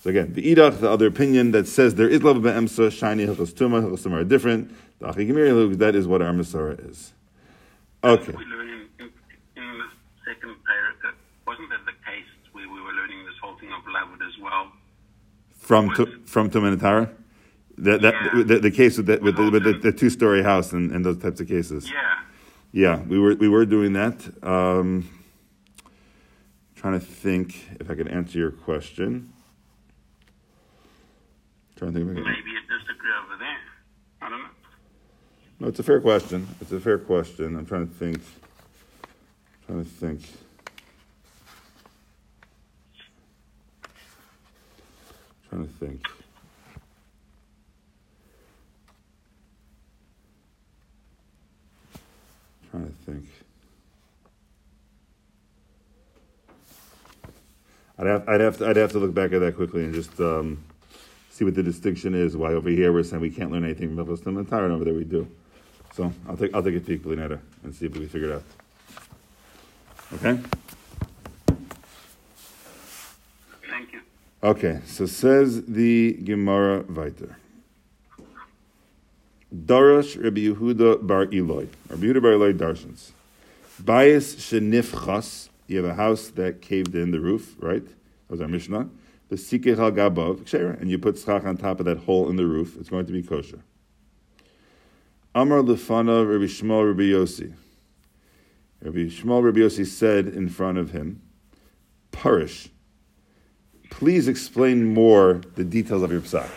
So 0.00 0.10
again, 0.10 0.32
the 0.32 0.42
idach, 0.54 0.80
the 0.80 0.90
other 0.90 1.06
opinion 1.06 1.52
that 1.52 1.68
says 1.68 1.94
there 1.94 2.08
is 2.08 2.20
lavud 2.20 2.42
be'emsa, 2.42 2.90
shiny 2.90 3.26
Hilchas 3.26 3.52
Tumah, 3.52 3.82
Hilchas 3.82 4.06
Tumah 4.06 4.22
are 4.22 4.24
different. 4.24 4.74
The 5.00 5.10
Achi 5.10 5.26
Gemir, 5.26 5.76
that 5.78 5.94
is 5.94 6.06
what 6.08 6.22
our 6.22 6.32
Masara 6.32 6.90
is. 6.90 7.12
Okay. 8.02 8.32
In, 8.32 8.88
in, 8.98 9.10
in 9.56 9.78
the 9.78 9.84
second 10.24 10.56
parak, 10.66 11.12
wasn't 11.46 11.68
that 11.70 11.84
the 11.84 11.92
case 12.10 12.24
where 12.52 12.66
we 12.68 12.80
were 12.80 12.92
learning 12.92 13.24
this 13.26 13.34
whole 13.42 13.56
thing 13.58 13.70
of 13.72 13.82
Lavud 13.84 14.26
as 14.26 14.40
well? 14.40 14.72
From 15.56 15.94
tu, 15.94 16.06
from 16.24 16.50
Tumah 16.50 16.72
and 16.72 16.80
Tara? 16.80 17.10
That, 17.78 18.02
that, 18.02 18.14
Yeah. 18.14 18.42
the, 18.44 18.58
the 18.58 18.70
case 18.70 18.96
with, 18.96 19.06
the, 19.06 19.18
with, 19.18 19.36
the, 19.36 19.50
with 19.50 19.64
the, 19.64 19.72
the 19.74 19.92
two 19.92 20.10
story 20.10 20.42
house 20.42 20.72
and, 20.72 20.90
and 20.90 21.04
those 21.04 21.18
types 21.18 21.40
of 21.40 21.48
cases. 21.48 21.90
Yeah. 21.90 22.20
Yeah, 22.72 23.02
we 23.02 23.18
were 23.18 23.34
we 23.34 23.48
were 23.48 23.66
doing 23.66 23.92
that. 23.92 24.16
Um, 24.42 25.08
trying 26.74 26.98
to 26.98 27.04
think 27.04 27.68
if 27.78 27.90
I 27.90 27.94
could 27.94 28.08
answer 28.08 28.38
your 28.38 28.50
question. 28.50 29.30
Trying 31.76 31.92
to 31.92 31.98
think 31.98 32.10
if 32.10 32.16
I 32.16 32.22
can. 32.22 32.32
Maybe 32.32 32.56
a 32.56 32.78
disagree 32.78 33.10
over 33.24 33.36
there. 33.38 33.58
I 34.22 34.30
don't 34.30 34.42
know. 34.42 34.48
No, 35.60 35.68
it's 35.68 35.80
a 35.80 35.82
fair 35.82 36.00
question. 36.00 36.48
It's 36.62 36.72
a 36.72 36.80
fair 36.80 36.98
question. 36.98 37.56
I'm 37.56 37.66
trying 37.66 37.88
to 37.88 37.94
think. 37.94 38.22
Trying 39.66 39.84
to 39.84 39.90
think. 39.90 40.22
Trying 45.50 45.68
to 45.68 45.72
think. 45.74 46.21
trying 52.72 52.86
to 52.86 53.12
think. 53.12 53.24
I'd 57.98 58.06
have, 58.06 58.28
I'd 58.28 58.40
have, 58.40 58.58
to, 58.58 58.66
I'd 58.66 58.76
have 58.76 58.92
to 58.92 58.98
look 58.98 59.12
back 59.12 59.32
at 59.32 59.40
that 59.40 59.56
quickly 59.56 59.84
and 59.84 59.94
just 59.94 60.18
um, 60.20 60.64
see 61.30 61.44
what 61.44 61.54
the 61.54 61.62
distinction 61.62 62.14
is. 62.14 62.34
Why 62.34 62.54
over 62.54 62.70
here 62.70 62.92
we're 62.92 63.02
saying 63.02 63.20
we 63.20 63.30
can't 63.30 63.52
learn 63.52 63.64
anything 63.64 63.94
from 63.94 64.06
Milchus 64.06 64.20
Tamatar, 64.20 64.64
and 64.64 64.72
over 64.72 64.84
there 64.84 64.94
we 64.94 65.04
do. 65.04 65.28
So 65.94 66.10
I'll 66.26 66.36
take, 66.36 66.54
I'll 66.54 66.62
take 66.62 66.76
a 66.76 66.80
peek, 66.80 67.02
Belinetta, 67.02 67.38
and 67.62 67.74
see 67.74 67.84
if 67.84 67.92
we 67.92 68.00
can 68.00 68.08
figure 68.08 68.30
it 68.30 68.34
out. 68.36 68.42
Okay? 70.14 70.40
Thank 73.68 73.92
you. 73.92 74.00
Okay, 74.42 74.80
so 74.86 75.04
says 75.04 75.66
the 75.66 76.14
Gemara 76.24 76.84
Viter. 76.84 77.34
Darash 79.54 80.22
Rabbi 80.22 80.40
Yehuda 80.40 81.06
Bar 81.06 81.24
Eloi. 81.32 81.68
Rabbi 81.88 82.06
Yehuda 82.06 82.22
Bar 82.22 82.32
Eloi 82.32 82.52
Darshans. 82.54 83.10
Bias 83.78 84.36
Shenifchas. 84.36 85.50
You 85.66 85.82
have 85.82 85.86
a 85.86 85.94
house 85.94 86.28
that 86.28 86.62
caved 86.62 86.94
in 86.94 87.10
the 87.10 87.20
roof, 87.20 87.56
right? 87.58 87.84
That 87.84 87.94
was 88.28 88.40
our 88.40 88.48
Mishnah. 88.48 88.88
The 89.28 89.36
Sikech 89.36 89.78
al 89.78 89.92
Gabav. 89.92 90.80
And 90.80 90.90
you 90.90 90.98
put 90.98 91.18
schach 91.18 91.44
on 91.44 91.56
top 91.56 91.80
of 91.80 91.86
that 91.86 91.98
hole 91.98 92.28
in 92.30 92.36
the 92.36 92.46
roof. 92.46 92.76
It's 92.78 92.88
going 92.88 93.06
to 93.06 93.12
be 93.12 93.22
kosher. 93.22 93.60
Amar 95.34 95.60
Lefana 95.60 96.28
Rabbi 96.28 96.44
Shmuel 96.44 96.88
Rabbi 96.88 97.02
Yossi. 97.02 97.54
Rabbi 98.82 98.98
Shmuel 99.08 99.44
Rabbi 99.44 99.60
Yossi 99.60 99.86
said 99.86 100.28
in 100.28 100.48
front 100.48 100.78
of 100.78 100.90
him, 100.90 101.22
Parish, 102.10 102.68
please 103.90 104.28
explain 104.28 104.92
more 104.92 105.40
the 105.56 105.64
details 105.64 106.02
of 106.02 106.10
your 106.10 106.20
psak. 106.20 106.48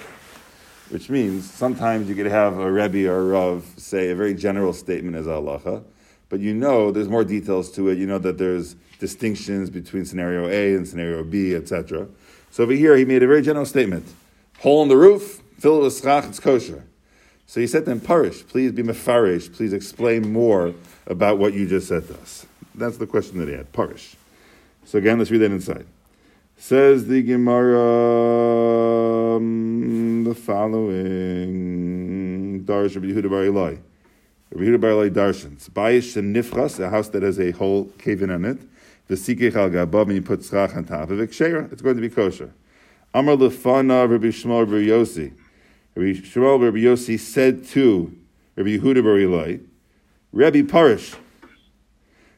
Which 0.96 1.10
means 1.10 1.52
sometimes 1.52 2.08
you 2.08 2.16
could 2.16 2.28
have 2.28 2.58
a 2.58 2.72
Rebbe 2.72 3.06
or 3.06 3.20
a 3.20 3.26
Rav 3.26 3.66
say 3.76 4.12
a 4.12 4.16
very 4.16 4.34
general 4.34 4.72
statement 4.72 5.18
as 5.18 5.26
halacha, 5.26 5.84
but 6.30 6.40
you 6.40 6.54
know 6.54 6.90
there's 6.90 7.10
more 7.10 7.26
details 7.26 7.70
to 7.74 7.90
it. 7.90 7.98
You 7.98 8.08
know 8.08 8.18
that 8.20 8.38
there's 8.38 8.78
distinctions 8.98 9.70
between 9.70 10.06
scenario 10.06 10.48
A 10.48 10.74
and 10.74 10.88
scenario 10.88 11.22
B, 11.26 11.54
etc. 11.54 12.08
So 12.50 12.64
over 12.64 12.72
here, 12.72 12.96
he 12.96 13.04
made 13.04 13.24
a 13.24 13.28
very 13.28 13.42
general 13.42 13.66
statement: 13.66 14.06
hole 14.60 14.84
in 14.84 14.88
the 14.88 14.96
roof, 14.96 15.44
fill 15.60 15.82
it 15.82 15.84
with 15.84 16.02
schach, 16.02 16.30
it's 16.30 16.40
kosher. 16.40 16.86
So 17.46 17.60
he 17.60 17.68
said 17.68 17.84
to 17.84 17.92
him, 17.92 18.00
Parish, 18.00 18.48
please 18.48 18.72
be 18.72 18.82
mefarish, 18.82 19.54
please 19.54 19.74
explain 19.74 20.32
more 20.32 20.74
about 21.08 21.40
what 21.40 21.54
you 21.54 21.68
just 21.68 21.90
said 21.90 22.08
to 22.08 22.14
us. 22.22 22.46
That's 22.74 22.96
the 22.96 23.06
question 23.06 23.40
that 23.40 23.50
he 23.50 23.54
had, 23.54 23.74
Parish. 23.74 24.16
So 24.86 24.98
again, 24.98 25.20
let's 25.20 25.30
read 25.30 25.40
that 25.40 25.52
inside. 25.52 25.88
Says 26.58 27.08
the 27.08 27.22
Gemara 27.22 29.36
um, 29.36 30.15
the 30.26 30.36
following: 30.36 31.46
Darish 32.66 32.96
Rabbi 32.96 33.08
Yehuda 33.08 33.30
Bar 33.30 33.46
Eloi. 33.46 33.80
Rabbi 34.52 34.66
Yehuda 34.66 34.82
Bar 34.82 34.90
Eloi 34.90 35.10
darshans. 35.10 35.70
Bayish 35.70 36.18
and 36.18 36.36
nifras, 36.36 36.80
a 36.80 36.90
house 36.90 37.08
that 37.10 37.24
has 37.24 37.40
a 37.40 37.52
hole 37.52 37.86
caving 37.98 38.30
in 38.30 38.44
it. 38.44 38.58
The 39.08 39.16
sikich 39.16 39.56
al 39.56 39.70
gabav, 39.70 40.08
and 40.08 40.16
you 40.16 40.22
put 40.22 40.44
schach 40.44 40.76
on 40.76 40.84
top 40.84 41.10
of 41.12 41.20
it. 41.20 41.30
Kshera, 41.30 41.72
it's 41.72 41.82
going 41.82 41.96
to 41.96 42.02
be 42.02 42.10
kosher. 42.10 42.52
Amar 43.14 43.38
lefana 43.38 44.10
Rabbi 44.10 44.28
Shmuel 44.28 44.62
Rabbi 44.62 44.88
Yossi. 44.88 45.32
Rabbi 45.96 46.20
Shmuel 46.20 46.62
Rabbi 46.62 46.80
Yossi 46.80 47.18
said 47.18 47.64
to 47.68 48.12
Rabbi 48.56 48.78
Yehuda 48.78 49.04
Bar 49.04 49.20
Eloi, 49.20 49.62
Rabbi 50.34 50.64
Parish. 50.64 51.16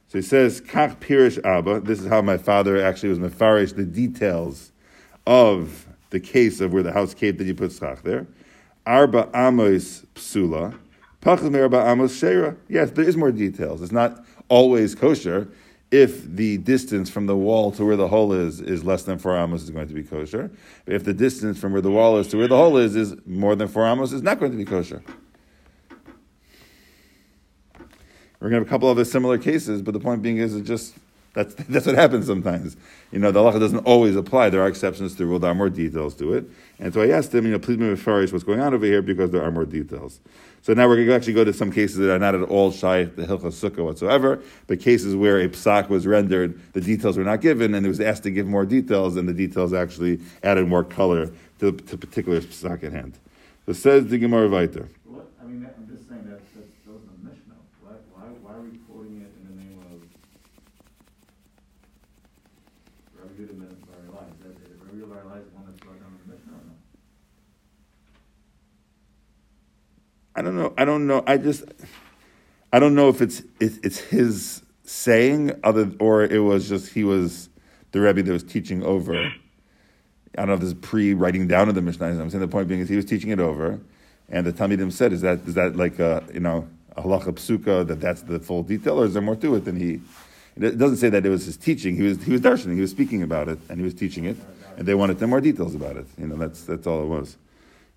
So 0.10 0.20
he 0.20 0.22
says, 0.22 0.62
Kach 0.62 0.98
Pirish 1.00 1.44
Abba. 1.44 1.82
This 1.82 2.00
is 2.00 2.08
how 2.08 2.22
my 2.22 2.38
father 2.38 2.82
actually 2.82 3.10
was 3.10 3.20
mefarish 3.20 3.76
the 3.76 3.84
details 3.84 4.72
of 5.26 5.87
the 6.10 6.20
case 6.20 6.62
of 6.62 6.74
where 6.74 6.84
the 6.84 6.92
house 6.92 7.14
caved 7.14 7.38
that 7.40 7.46
you 7.46 7.56
put 7.56 7.72
schach 7.72 8.02
there. 8.04 8.28
Arba 8.86 9.30
Amos 9.34 10.06
Psula. 10.16 10.78
Pachim 11.22 11.60
Arba 11.60 11.90
Amos 11.90 12.18
Shera. 12.18 12.56
Yes, 12.70 12.92
there 12.92 13.08
is 13.08 13.18
more 13.18 13.32
details. 13.32 13.82
It's 13.82 13.92
not 13.92 14.24
always 14.50 14.96
kosher. 14.96 15.48
If 15.90 16.24
the 16.24 16.58
distance 16.58 17.10
from 17.10 17.28
the 17.28 17.36
wall 17.36 17.72
to 17.72 17.86
where 17.86 17.96
the 17.96 18.10
hole 18.10 18.34
is 18.34 18.60
is 18.60 18.84
less 18.84 19.04
than 19.04 19.20
four 19.20 19.38
amos, 19.38 19.64
is 19.64 19.70
going 19.70 19.88
to 19.88 19.94
be 19.94 20.04
kosher. 20.04 20.52
But 20.84 20.96
if 20.96 21.06
the 21.06 21.14
distance 21.14 21.60
from 21.60 21.72
where 21.72 21.82
the 21.82 21.92
wall 21.92 22.18
is 22.18 22.28
to 22.30 22.38
where 22.38 22.50
the 22.50 22.58
hole 22.58 22.76
is 22.78 22.96
is 22.96 23.16
more 23.26 23.56
than 23.56 23.70
four 23.70 23.86
amos, 23.86 24.12
is 24.12 24.22
not 24.22 24.38
going 24.40 24.52
to 24.52 24.58
be 24.58 24.66
kosher. 24.66 25.02
We're 28.40 28.50
going 28.50 28.52
to 28.52 28.60
have 28.60 28.68
a 28.68 28.70
couple 28.70 28.90
other 28.90 29.06
similar 29.06 29.38
cases, 29.38 29.82
but 29.82 29.94
the 29.94 30.00
point 30.00 30.22
being 30.22 30.38
is, 30.38 30.56
it 30.56 30.62
just 30.62 30.94
that's 31.38 31.54
that's 31.70 31.86
what 31.86 31.96
happens 31.96 32.26
sometimes. 32.26 32.76
You 33.12 33.20
know, 33.20 33.32
the 33.32 33.40
halacha 33.40 33.60
doesn't 33.60 33.86
always 33.86 34.16
apply. 34.16 34.50
There 34.50 34.62
are 34.62 34.68
exceptions 34.68 35.14
to 35.14 35.18
the 35.20 35.26
rule. 35.26 35.40
There 35.40 35.52
are 35.52 35.56
more 35.56 35.70
details 35.70 36.16
to 36.16 36.34
it. 36.34 36.46
And 36.80 36.94
so 36.94 37.02
I 37.02 37.10
asked 37.10 37.34
him, 37.34 37.46
you 37.46 37.52
know, 37.52 37.60
please 37.60 37.78
move 37.78 38.02
farish 38.02 38.32
what's 38.32 38.44
going 38.44 38.60
on 38.60 38.74
over 38.74 38.86
here 38.86 39.02
because 39.02 39.32
there 39.32 39.44
are 39.44 39.52
more 39.52 39.66
details. 39.66 40.20
So 40.64 40.74
now 40.74 40.88
we're 40.88 40.96
going 40.96 41.08
to 41.08 41.16
actually 41.16 41.34
go 41.34 41.44
to 41.46 41.54
some 41.54 41.72
cases 41.72 41.98
that 41.98 42.14
are 42.14 42.20
not 42.20 42.36
at 42.36 42.42
all 42.42 42.72
shy 42.72 43.06
the 43.06 43.24
hilchah 43.26 43.54
sukkah 43.54 43.86
whatsoever, 43.86 44.42
but 44.68 44.80
cases 44.82 45.16
where 45.16 45.40
a 45.40 45.48
psak 45.48 45.88
was 45.90 46.06
rendered, 46.06 46.60
the 46.74 46.82
details 46.82 47.18
were 47.18 47.24
not 47.24 47.40
given, 47.42 47.74
and 47.74 47.86
it 47.86 47.90
was 47.90 48.02
asked 48.02 48.24
to 48.24 48.32
give 48.32 48.48
more 48.48 48.66
details, 48.66 49.16
and 49.16 49.30
the 49.30 49.34
details 49.34 49.72
actually 49.74 50.20
added 50.44 50.68
more 50.68 50.84
color 50.84 51.32
to 51.60 51.72
the 51.72 51.98
particular 51.98 52.42
psak 52.42 52.84
at 52.84 52.92
hand. 52.92 53.18
So 53.66 53.74
says 53.74 54.08
the 54.08 54.18
Gemara 54.18 54.50
Viter. 54.50 54.90
What, 55.06 55.28
I 55.42 55.46
mean, 55.46 55.62
that- 55.64 55.76
I'm 55.78 55.88
just 55.88 56.10
saying 56.10 56.24
that, 56.26 56.40
that's, 56.54 56.68
that 56.86 56.92
was 56.94 57.04
a 57.04 57.26
Mishnah. 57.26 57.56
Why, 57.82 57.92
why, 58.12 58.28
why 58.44 58.52
are 58.58 58.62
we 58.62 58.78
quoting 58.90 59.22
it 59.22 59.32
in 59.40 59.44
the 59.48 59.64
name 59.64 59.80
of 59.88 60.04
Rabbi 63.16 63.34
Yehuda 63.40 63.56
ben 63.60 63.76
Bar 63.88 64.00
Elai? 64.08 64.26
Is 64.36 64.40
that, 64.44 64.52
is 64.68 64.80
Rabbi 64.84 65.00
Yehuda 65.00 65.10
Bar 65.10 65.22
Elai 65.24 65.40
the 65.48 65.52
one 65.56 65.64
that's 65.68 65.80
brought 65.80 66.00
down 66.00 66.12
the 66.12 66.32
Mishnah 66.34 66.54
or 66.60 66.64
no? 66.68 66.76
I 70.38 70.44
don't 70.44 70.56
know. 70.56 70.72
I 70.78 70.86
don't 70.86 71.08
know. 71.08 71.24
I 71.26 71.38
just, 71.38 71.64
I 72.72 72.78
don't 72.78 72.94
know 72.94 73.10
if 73.10 73.24
it's 73.24 73.40
it, 73.60 73.74
it's 73.84 73.98
his 73.98 74.62
saying, 74.84 75.60
other 75.64 75.92
or 76.00 76.24
it 76.24 76.40
was 76.40 76.70
just 76.70 76.94
he 76.94 77.04
was 77.04 77.50
the 77.92 78.00
rebbe 78.00 78.22
that 78.22 78.32
was 78.32 78.44
teaching 78.44 78.84
over. 78.84 79.16
I 79.18 79.32
don't 80.36 80.50
know 80.50 80.54
if 80.54 80.60
this 80.60 80.70
is 80.70 80.76
pre-writing 80.76 81.48
down 81.48 81.70
of 81.70 81.76
the 81.76 81.82
Mishnah. 81.82 82.06
I'm 82.06 82.30
saying 82.30 82.42
the 82.42 82.48
point 82.48 82.68
being 82.68 82.82
is 82.82 82.88
he 82.88 82.96
was 82.96 83.06
teaching 83.06 83.32
it 83.32 83.40
over, 83.40 83.80
and 84.30 84.46
the 84.46 84.54
Talmidim 84.54 84.92
said, 84.92 85.12
"Is 85.12 85.22
that 85.22 85.40
is 85.48 85.56
that 85.56 85.76
like 85.76 85.98
a 85.98 86.24
you 86.32 86.40
know 86.40 86.68
a 86.96 87.02
halacha 87.02 87.34
psuka 87.34 87.88
that 87.88 88.00
that's 88.00 88.22
the 88.22 88.38
full 88.40 88.62
detail, 88.62 89.02
or 89.02 89.06
is 89.06 89.14
there 89.14 89.24
more 89.24 89.36
to 89.38 89.56
it 89.56 89.66
than 89.66 89.76
he?" 89.76 90.02
It 90.56 90.78
doesn't 90.78 90.98
say 90.98 91.10
that 91.10 91.26
it 91.26 91.30
was 91.30 91.46
his 91.46 91.58
teaching. 91.58 91.96
He 91.96 92.04
was 92.04 92.24
he 92.24 92.32
was 92.32 92.42
darshaning. 92.42 92.76
He 92.76 92.82
was 92.82 92.92
speaking 92.92 93.24
about 93.24 93.50
it, 93.50 93.58
and 93.70 93.80
he 93.80 93.84
was 93.84 93.96
teaching 93.96 94.26
it, 94.26 94.38
and 94.78 94.88
they 94.88 94.94
wanted 94.94 95.20
more 95.22 95.42
details 95.42 95.74
about 95.74 95.98
it. 95.98 96.06
You 96.20 96.28
know, 96.28 96.36
that's 96.36 96.62
that's 96.62 96.86
all 96.86 97.02
it 97.02 97.08
was. 97.08 97.38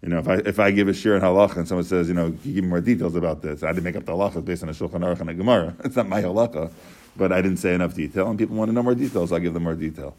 You 0.02 0.08
know, 0.08 0.18
if 0.18 0.28
I 0.28 0.34
if 0.36 0.58
I 0.58 0.70
give 0.70 0.88
a 0.88 0.92
shiur 0.92 1.14
in 1.14 1.22
halacha 1.22 1.56
and 1.56 1.68
someone 1.68 1.84
says, 1.84 2.08
you 2.08 2.14
know, 2.14 2.26
you 2.44 2.54
give 2.54 2.64
me 2.64 2.70
more 2.70 2.80
details 2.80 3.14
about 3.14 3.42
this? 3.42 3.62
I 3.62 3.68
didn't 3.68 3.84
make 3.84 3.96
up 3.96 4.06
the 4.06 4.12
halacha 4.12 4.44
based 4.44 4.62
on 4.62 4.70
a 4.70 4.72
shulchan 4.72 5.00
aruch 5.00 5.20
and 5.20 5.30
a 5.30 5.34
gemara. 5.34 5.74
It's 5.84 5.96
not 5.96 6.08
my 6.08 6.22
halacha, 6.22 6.72
but 7.16 7.32
I 7.32 7.42
didn't 7.42 7.58
say 7.58 7.74
enough 7.74 7.94
detail, 7.94 8.28
and 8.28 8.38
people 8.38 8.56
want 8.56 8.70
to 8.70 8.72
know 8.72 8.82
more 8.82 8.94
details. 8.94 9.30
I'll 9.30 9.40
give 9.40 9.52
them 9.52 9.64
more 9.64 9.74
detail. 9.74 10.16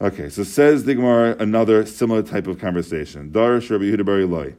Okay, 0.00 0.30
so 0.30 0.42
says 0.42 0.84
the 0.84 0.96
Gemara 0.96 1.36
another 1.38 1.86
similar 1.86 2.24
type 2.24 2.48
of 2.48 2.58
conversation. 2.58 3.30
Darish 3.30 3.70
Rabbi 3.70 3.84
Yehuda 3.84 4.22
Eloi. 4.22 4.54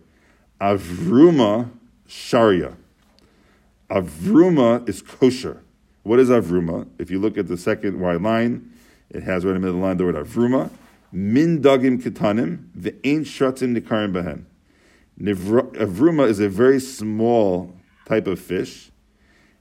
Avruma 0.61 1.69
Sharia. 2.07 2.77
Avruma 3.89 4.87
is 4.87 5.01
kosher. 5.01 5.61
What 6.03 6.19
is 6.19 6.29
Avruma? 6.29 6.87
If 6.97 7.11
you 7.11 7.19
look 7.19 7.37
at 7.37 7.49
the 7.49 7.57
second 7.57 7.99
wide 7.99 8.21
line, 8.21 8.71
it 9.09 9.23
has 9.23 9.43
right 9.43 9.53
in 9.53 9.61
the 9.61 9.67
middle 9.67 9.75
of 9.75 9.81
the 9.81 9.85
line 9.85 9.97
the 9.97 10.05
word 10.05 10.15
Avruma. 10.15 10.69
Min 11.15 11.61
dagim 11.61 12.01
ketanim, 12.01 12.69
the 12.73 12.95
ain't 13.07 13.27
shatzim 13.27 13.77
nikarim 13.77 14.13
behen. 14.13 14.45
Avruma 15.21 16.27
is 16.27 16.39
a 16.39 16.49
very 16.49 16.79
small 16.79 17.75
type 18.05 18.25
of 18.25 18.39
fish. 18.39 18.89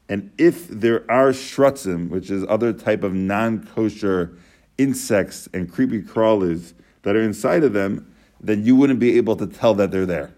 And 0.09 0.33
if 0.39 0.67
there 0.69 1.09
are 1.11 1.29
shrutzim, 1.29 2.09
which 2.09 2.31
is 2.31 2.45
other 2.49 2.73
type 2.73 3.03
of 3.03 3.13
non-kosher 3.13 4.37
insects 4.79 5.47
and 5.53 5.71
creepy 5.71 6.01
crawlers 6.01 6.73
that 7.03 7.17
are 7.17 7.23
inside 7.23 7.65
of 7.65 7.75
them, 7.75 8.13
then 8.41 8.65
you 8.65 8.75
wouldn't 8.75 8.99
be 8.99 9.19
able 9.19 9.37
to 9.37 9.47
tell 9.47 9.75
that 9.75 9.91
they're 9.91 10.07
there. 10.07 10.35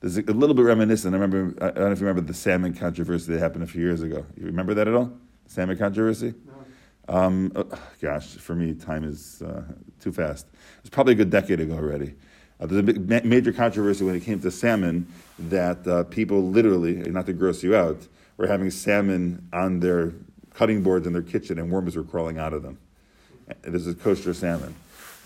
There's 0.00 0.18
a, 0.18 0.22
little 0.22 0.54
bit 0.54 0.66
reminiscent. 0.66 1.14
I 1.14 1.18
remember. 1.18 1.54
I 1.64 1.70
don't 1.70 1.84
know 1.84 1.92
if 1.92 2.00
you 2.00 2.06
remember 2.06 2.26
the 2.26 2.34
salmon 2.34 2.74
controversy 2.74 3.32
that 3.32 3.38
happened 3.38 3.64
a 3.64 3.66
few 3.66 3.82
years 3.82 4.02
ago. 4.02 4.24
You 4.36 4.46
remember 4.46 4.74
that 4.74 4.86
at 4.86 4.94
all? 4.94 5.12
Salmon 5.46 5.76
controversy. 5.76 6.34
Um, 7.10 7.50
uh, 7.56 7.64
gosh, 8.00 8.36
for 8.36 8.54
me, 8.54 8.72
time 8.72 9.02
is 9.02 9.42
uh, 9.42 9.64
too 10.00 10.12
fast. 10.12 10.46
It's 10.78 10.90
probably 10.90 11.14
a 11.14 11.16
good 11.16 11.30
decade 11.30 11.58
ago 11.58 11.74
already. 11.74 12.14
Uh, 12.60 12.66
there's 12.66 12.78
a 12.78 12.82
big, 12.84 13.08
ma- 13.08 13.20
major 13.24 13.52
controversy 13.52 14.04
when 14.04 14.14
it 14.14 14.20
came 14.20 14.40
to 14.40 14.50
salmon 14.50 15.08
that 15.40 15.84
uh, 15.88 16.04
people 16.04 16.40
literally, 16.50 16.94
not 17.10 17.26
to 17.26 17.32
gross 17.32 17.64
you 17.64 17.74
out, 17.74 18.06
were 18.36 18.46
having 18.46 18.70
salmon 18.70 19.44
on 19.52 19.80
their 19.80 20.12
cutting 20.54 20.84
boards 20.84 21.04
in 21.04 21.12
their 21.12 21.22
kitchen 21.22 21.58
and 21.58 21.68
worms 21.68 21.96
were 21.96 22.04
crawling 22.04 22.38
out 22.38 22.52
of 22.52 22.62
them. 22.62 22.78
This 23.62 23.88
is 23.88 23.96
kosher 23.96 24.32
salmon. 24.32 24.76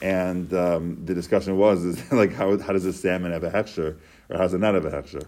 And 0.00 0.54
um, 0.54 1.04
the 1.04 1.14
discussion 1.14 1.58
was, 1.58 1.84
is 1.84 2.12
like, 2.12 2.32
how, 2.32 2.56
how 2.56 2.72
does 2.72 2.86
a 2.86 2.94
salmon 2.94 3.30
have 3.32 3.44
a 3.44 3.50
hechsher 3.50 3.98
or 4.30 4.36
how 4.36 4.44
does 4.44 4.54
it 4.54 4.58
not 4.58 4.72
have 4.72 4.86
a 4.86 4.90
hechsher? 4.90 5.26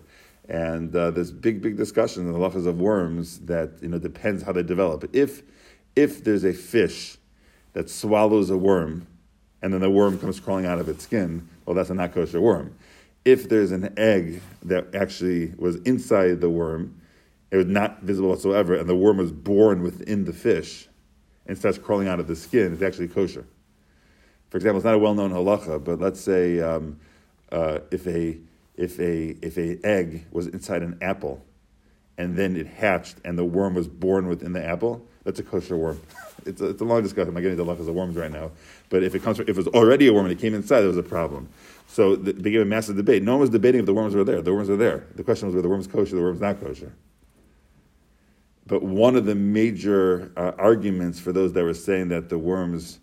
And 0.48 0.94
uh, 0.96 1.10
there's 1.10 1.32
big, 1.32 1.60
big 1.60 1.76
discussion 1.76 2.26
in 2.26 2.32
the 2.32 2.38
halachas 2.38 2.66
of 2.66 2.80
worms 2.80 3.40
that, 3.40 3.72
you 3.82 3.88
know, 3.88 3.98
depends 3.98 4.42
how 4.42 4.52
they 4.52 4.62
develop. 4.62 5.04
If, 5.12 5.42
if 5.96 6.22
there's 6.22 6.44
a 6.44 6.52
fish 6.52 7.16
that 7.72 7.90
swallows 7.90 8.50
a 8.50 8.56
worm 8.56 9.06
and 9.62 9.72
then 9.72 9.80
the 9.80 9.90
worm 9.90 10.18
comes 10.18 10.38
crawling 10.38 10.66
out 10.66 10.78
of 10.78 10.88
its 10.88 11.04
skin, 11.04 11.48
well, 11.64 11.74
that's 11.74 11.90
a 11.90 11.94
not 11.94 12.12
kosher 12.12 12.40
worm. 12.40 12.76
If 13.24 13.48
there's 13.48 13.72
an 13.72 13.92
egg 13.96 14.40
that 14.62 14.94
actually 14.94 15.52
was 15.56 15.76
inside 15.76 16.40
the 16.40 16.50
worm, 16.50 17.00
it 17.50 17.56
was 17.56 17.66
not 17.66 18.02
visible 18.02 18.28
whatsoever, 18.28 18.74
and 18.74 18.88
the 18.88 18.94
worm 18.94 19.16
was 19.16 19.32
born 19.32 19.82
within 19.82 20.24
the 20.24 20.32
fish 20.32 20.88
and 21.46 21.56
starts 21.56 21.78
crawling 21.78 22.08
out 22.08 22.20
of 22.20 22.26
the 22.26 22.36
skin, 22.36 22.72
it's 22.72 22.82
actually 22.82 23.08
kosher. 23.08 23.46
For 24.50 24.58
example, 24.58 24.78
it's 24.78 24.84
not 24.84 24.94
a 24.94 24.98
well-known 24.98 25.32
halacha, 25.32 25.82
but 25.82 26.00
let's 26.00 26.20
say 26.20 26.60
um, 26.60 26.98
uh, 27.50 27.80
if 27.90 28.06
a 28.06 28.38
if 28.76 28.98
a 29.00 29.36
if 29.42 29.56
a 29.56 29.78
egg 29.84 30.26
was 30.30 30.46
inside 30.48 30.82
an 30.82 30.98
apple, 31.00 31.44
and 32.18 32.36
then 32.36 32.56
it 32.56 32.66
hatched, 32.66 33.16
and 33.24 33.38
the 33.38 33.44
worm 33.44 33.74
was 33.74 33.88
born 33.88 34.28
within 34.28 34.52
the 34.52 34.64
apple, 34.64 35.06
that's 35.26 35.40
a 35.40 35.42
kosher 35.42 35.76
worm. 35.76 36.00
it's, 36.46 36.60
a, 36.60 36.68
it's 36.70 36.80
a 36.80 36.84
long 36.84 37.02
discussion. 37.02 37.36
I'm 37.36 37.42
getting 37.42 37.56
the 37.56 37.68
of 37.68 37.86
worms 37.88 38.16
right 38.16 38.30
now. 38.30 38.52
But 38.88 39.02
if 39.02 39.14
it 39.14 39.24
comes 39.24 39.36
from, 39.36 39.48
if 39.48 39.50
it 39.50 39.56
was 39.56 39.66
already 39.66 40.06
a 40.06 40.12
worm 40.12 40.26
and 40.26 40.32
it 40.32 40.40
came 40.40 40.54
inside, 40.54 40.80
there 40.80 40.88
was 40.88 40.96
a 40.96 41.02
problem. 41.02 41.48
So 41.88 42.14
they 42.14 42.50
gave 42.50 42.60
a 42.60 42.64
massive 42.64 42.96
debate. 42.96 43.24
No 43.24 43.32
one 43.32 43.40
was 43.40 43.50
debating 43.50 43.80
if 43.80 43.86
the 43.86 43.94
worms 43.94 44.14
were 44.14 44.22
there. 44.22 44.40
The 44.40 44.54
worms 44.54 44.68
were 44.68 44.76
there. 44.76 45.04
The 45.16 45.24
question 45.24 45.48
was 45.48 45.54
whether 45.54 45.62
the 45.62 45.68
worms 45.68 45.88
kosher, 45.88 46.14
the 46.14 46.22
worms 46.22 46.40
not 46.40 46.60
kosher. 46.60 46.92
But 48.68 48.82
one 48.82 49.16
of 49.16 49.26
the 49.26 49.34
major 49.34 50.30
uh, 50.36 50.52
arguments 50.58 51.18
for 51.18 51.32
those 51.32 51.52
that 51.54 51.64
were 51.64 51.74
saying 51.74 52.08
that 52.08 52.28
the 52.28 52.38
worms 52.38 53.00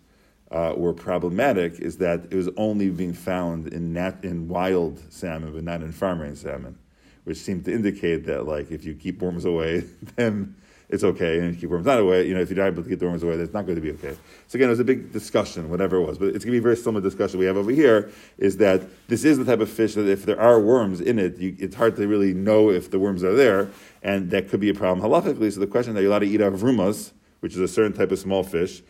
uh, 0.50 0.72
were 0.76 0.94
problematic 0.94 1.78
is 1.80 1.98
that 1.98 2.24
it 2.30 2.34
was 2.34 2.48
only 2.56 2.88
being 2.88 3.12
found 3.12 3.68
in 3.68 3.92
nat- 3.92 4.24
in 4.24 4.48
wild 4.48 5.00
salmon, 5.12 5.52
but 5.52 5.64
not 5.64 5.82
in 5.82 5.92
farm 5.92 6.20
raised 6.20 6.42
salmon, 6.42 6.78
which 7.24 7.38
seemed 7.38 7.66
to 7.66 7.72
indicate 7.72 8.24
that 8.26 8.46
like 8.46 8.70
if 8.70 8.84
you 8.84 8.94
keep 8.94 9.20
worms 9.20 9.44
away, 9.44 9.80
then 10.16 10.54
it's 10.88 11.02
okay, 11.02 11.38
and 11.38 11.54
you 11.54 11.60
keep 11.60 11.70
worms 11.70 11.86
not 11.86 11.98
away, 11.98 12.26
you 12.28 12.34
know, 12.34 12.40
if 12.40 12.50
not 12.50 12.66
able 12.66 12.82
to 12.82 12.88
get 12.88 12.98
the 12.98 13.06
worms 13.06 13.22
away, 13.22 13.36
that's 13.36 13.52
not 13.52 13.64
going 13.64 13.76
to 13.76 13.80
be 13.80 13.90
okay. 13.92 14.16
So 14.48 14.56
again, 14.56 14.68
it 14.68 14.70
was 14.70 14.80
a 14.80 14.84
big 14.84 15.12
discussion, 15.12 15.70
whatever 15.70 15.96
it 15.96 16.06
was, 16.06 16.18
but 16.18 16.28
it's 16.28 16.44
going 16.44 16.52
to 16.52 16.52
be 16.52 16.58
a 16.58 16.62
very 16.62 16.76
similar 16.76 17.00
discussion 17.00 17.38
we 17.38 17.46
have 17.46 17.56
over 17.56 17.70
here. 17.70 18.10
Is 18.38 18.58
that 18.58 18.82
this 19.08 19.24
is 19.24 19.38
the 19.38 19.44
type 19.44 19.60
of 19.60 19.70
fish 19.70 19.94
that 19.94 20.06
if 20.06 20.26
there 20.26 20.40
are 20.40 20.60
worms 20.60 21.00
in 21.00 21.18
it, 21.18 21.38
you, 21.38 21.56
it's 21.58 21.74
hard 21.74 21.96
to 21.96 22.06
really 22.06 22.34
know 22.34 22.70
if 22.70 22.90
the 22.90 22.98
worms 22.98 23.24
are 23.24 23.34
there, 23.34 23.70
and 24.02 24.30
that 24.30 24.48
could 24.48 24.60
be 24.60 24.68
a 24.68 24.74
problem 24.74 25.08
halachically. 25.08 25.52
So 25.52 25.60
the 25.60 25.66
question 25.66 25.94
that 25.94 26.02
you're 26.02 26.10
allowed 26.10 26.20
to 26.20 26.26
eat 26.26 26.40
avrumas, 26.40 27.12
which 27.40 27.54
is 27.54 27.60
a 27.60 27.68
certain 27.68 27.92
type 27.92 28.12
of 28.12 28.18
small 28.18 28.42
fish, 28.42 28.82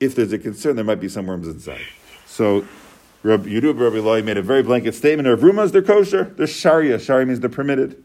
if 0.00 0.14
there's 0.14 0.32
a 0.32 0.38
concern, 0.38 0.76
there 0.76 0.84
might 0.84 1.00
be 1.00 1.08
some 1.08 1.26
worms 1.26 1.46
inside. 1.46 1.82
So 2.26 2.64
Rabbi 3.22 3.48
Yehuda 3.48 3.78
Rabbi 3.78 3.98
Loi 3.98 4.22
made 4.22 4.36
a 4.36 4.42
very 4.42 4.62
blanket 4.62 4.94
statement: 4.94 5.28
Avrumas, 5.28 5.72
they're 5.72 5.82
kosher, 5.82 6.32
they're 6.36 6.46
sharia. 6.46 6.98
Sharia 6.98 7.26
means 7.26 7.40
they're 7.40 7.50
permitted. 7.50 8.02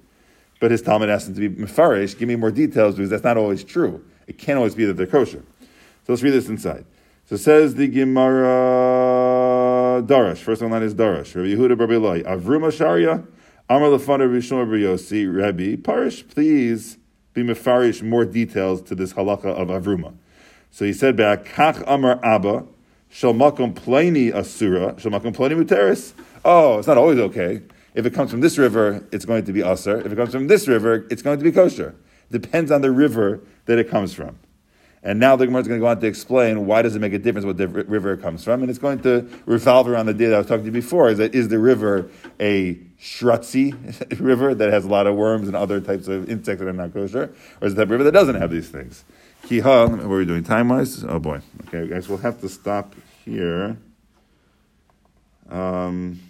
But 0.64 0.72
his 0.72 0.82
Talmud 0.82 1.10
asked 1.10 1.28
him 1.28 1.34
to 1.36 1.42
be 1.42 1.50
mefarish, 1.50 2.18
give 2.18 2.30
me 2.30 2.38
more 2.38 2.50
details 2.50 2.96
because 2.96 3.10
that's 3.10 3.26
not 3.26 3.36
always 3.36 3.66
true. 3.66 4.02
It 4.28 4.38
can't 4.38 4.56
always 4.56 4.74
be 4.74 4.86
that 4.86 4.94
they're 4.94 5.06
kosher. 5.06 5.44
So 5.60 6.14
let's 6.14 6.24
read 6.24 6.32
this 6.32 6.48
inside. 6.48 6.86
So 7.26 7.36
says 7.36 7.76
the 7.76 7.90
Gemara 7.90 8.46
Darash. 10.04 10.38
First 10.38 10.62
one 10.62 10.72
line 10.72 10.84
is 10.84 10.96
Darash. 10.96 11.36
Rabbi 11.36 11.50
Yehuda 11.50 11.78
Rabbi 11.78 11.98
Loi. 11.98 12.24
Avruma 12.24 12.72
Sharia. 12.72 13.26
Amar 13.70 13.90
Rishon 13.90 14.60
Rabbi 14.60 14.84
Yossi. 14.84 15.28
Rabbi 15.28 15.76
Parish, 15.76 16.26
please 16.30 16.98
be 17.34 17.44
mefarish 17.44 18.02
more 18.02 18.24
details 18.24 18.82
to 18.84 18.96
this 18.96 19.12
halacha 19.12 19.48
of 19.48 19.68
Avruma. 19.68 20.14
So 20.72 20.86
he 20.86 20.94
said 20.94 21.18
back, 21.18 21.44
Kach 21.44 21.84
Amar 21.86 22.24
Abba. 22.24 22.66
Shalmakum 23.12 23.74
Plani 23.74 24.32
Asura. 24.32 24.94
Shalmakum 24.94 25.36
Plani 25.36 25.62
Muteris. 25.62 26.14
Oh, 26.46 26.78
it's 26.78 26.88
not 26.88 26.98
always 26.98 27.20
okay. 27.20 27.64
If 27.94 28.06
it 28.06 28.14
comes 28.14 28.32
from 28.32 28.42
this 28.42 28.58
river, 28.58 29.06
it's 29.12 29.26
going 29.26 29.46
to 29.46 29.54
be 29.54 29.62
asr. 29.62 30.06
If 30.06 30.12
it 30.12 30.16
comes 30.16 30.32
from 30.32 30.48
this 30.48 30.68
river, 30.68 31.06
it's 31.10 31.22
going 31.22 31.38
to 31.38 31.44
be 31.44 31.52
kosher. 31.52 31.96
Depends 32.32 32.72
on 32.72 32.82
the 32.82 32.92
river 32.92 33.42
that 33.66 33.78
it 33.78 33.90
comes 33.90 34.14
from. 34.14 34.40
And 35.06 35.20
now 35.20 35.36
the 35.36 35.46
Gemara 35.46 35.62
is 35.62 35.68
going 35.68 35.82
to 35.82 35.84
go 35.84 35.90
on 35.90 36.00
to 36.00 36.08
explain 36.08 36.66
why 36.66 36.82
does 36.82 36.96
it 36.96 37.00
make 37.00 37.12
a 37.12 37.20
difference 37.20 37.46
what 37.46 37.58
river 37.58 38.14
it 38.14 38.22
comes 38.22 38.42
from, 38.44 38.62
and 38.62 38.70
it's 38.70 38.80
going 38.80 39.00
to 39.02 39.30
revolve 39.46 39.90
around 39.90 40.06
the 40.06 40.14
idea 40.14 40.30
that 40.30 40.36
I 40.36 40.38
was 40.38 40.48
talking 40.48 40.64
to 40.64 40.68
you 40.68 40.72
before: 40.72 41.10
is 41.10 41.18
that 41.18 41.36
is 41.36 41.50
the 41.50 41.60
river 41.60 42.10
a 42.40 42.76
shrutzi 43.02 44.20
river 44.22 44.56
that 44.56 44.72
has 44.72 44.86
a 44.86 44.88
lot 44.88 45.06
of 45.06 45.16
worms 45.16 45.48
and 45.48 45.58
other 45.58 45.82
types 45.82 46.08
of 46.08 46.30
insects 46.30 46.62
that 46.62 46.70
are 46.70 46.74
not 46.74 46.94
kosher, 46.94 47.34
or 47.60 47.68
is 47.68 47.74
it 47.74 47.76
that 47.76 47.90
river 47.90 48.06
that 48.06 48.14
doesn't 48.14 48.36
have 48.36 48.50
these 48.50 48.70
things? 48.70 49.04
Kiha, 49.44 49.90
what 49.90 50.06
are 50.06 50.08
we 50.08 50.24
doing 50.24 50.44
time 50.44 50.70
wise? 50.70 51.04
Oh 51.04 51.20
boy, 51.20 51.42
okay, 51.68 51.86
guys, 51.86 52.08
we'll 52.08 52.20
have 52.20 52.40
to 52.40 52.48
stop 52.48 52.96
here. 53.26 53.76
Um, 55.50 56.22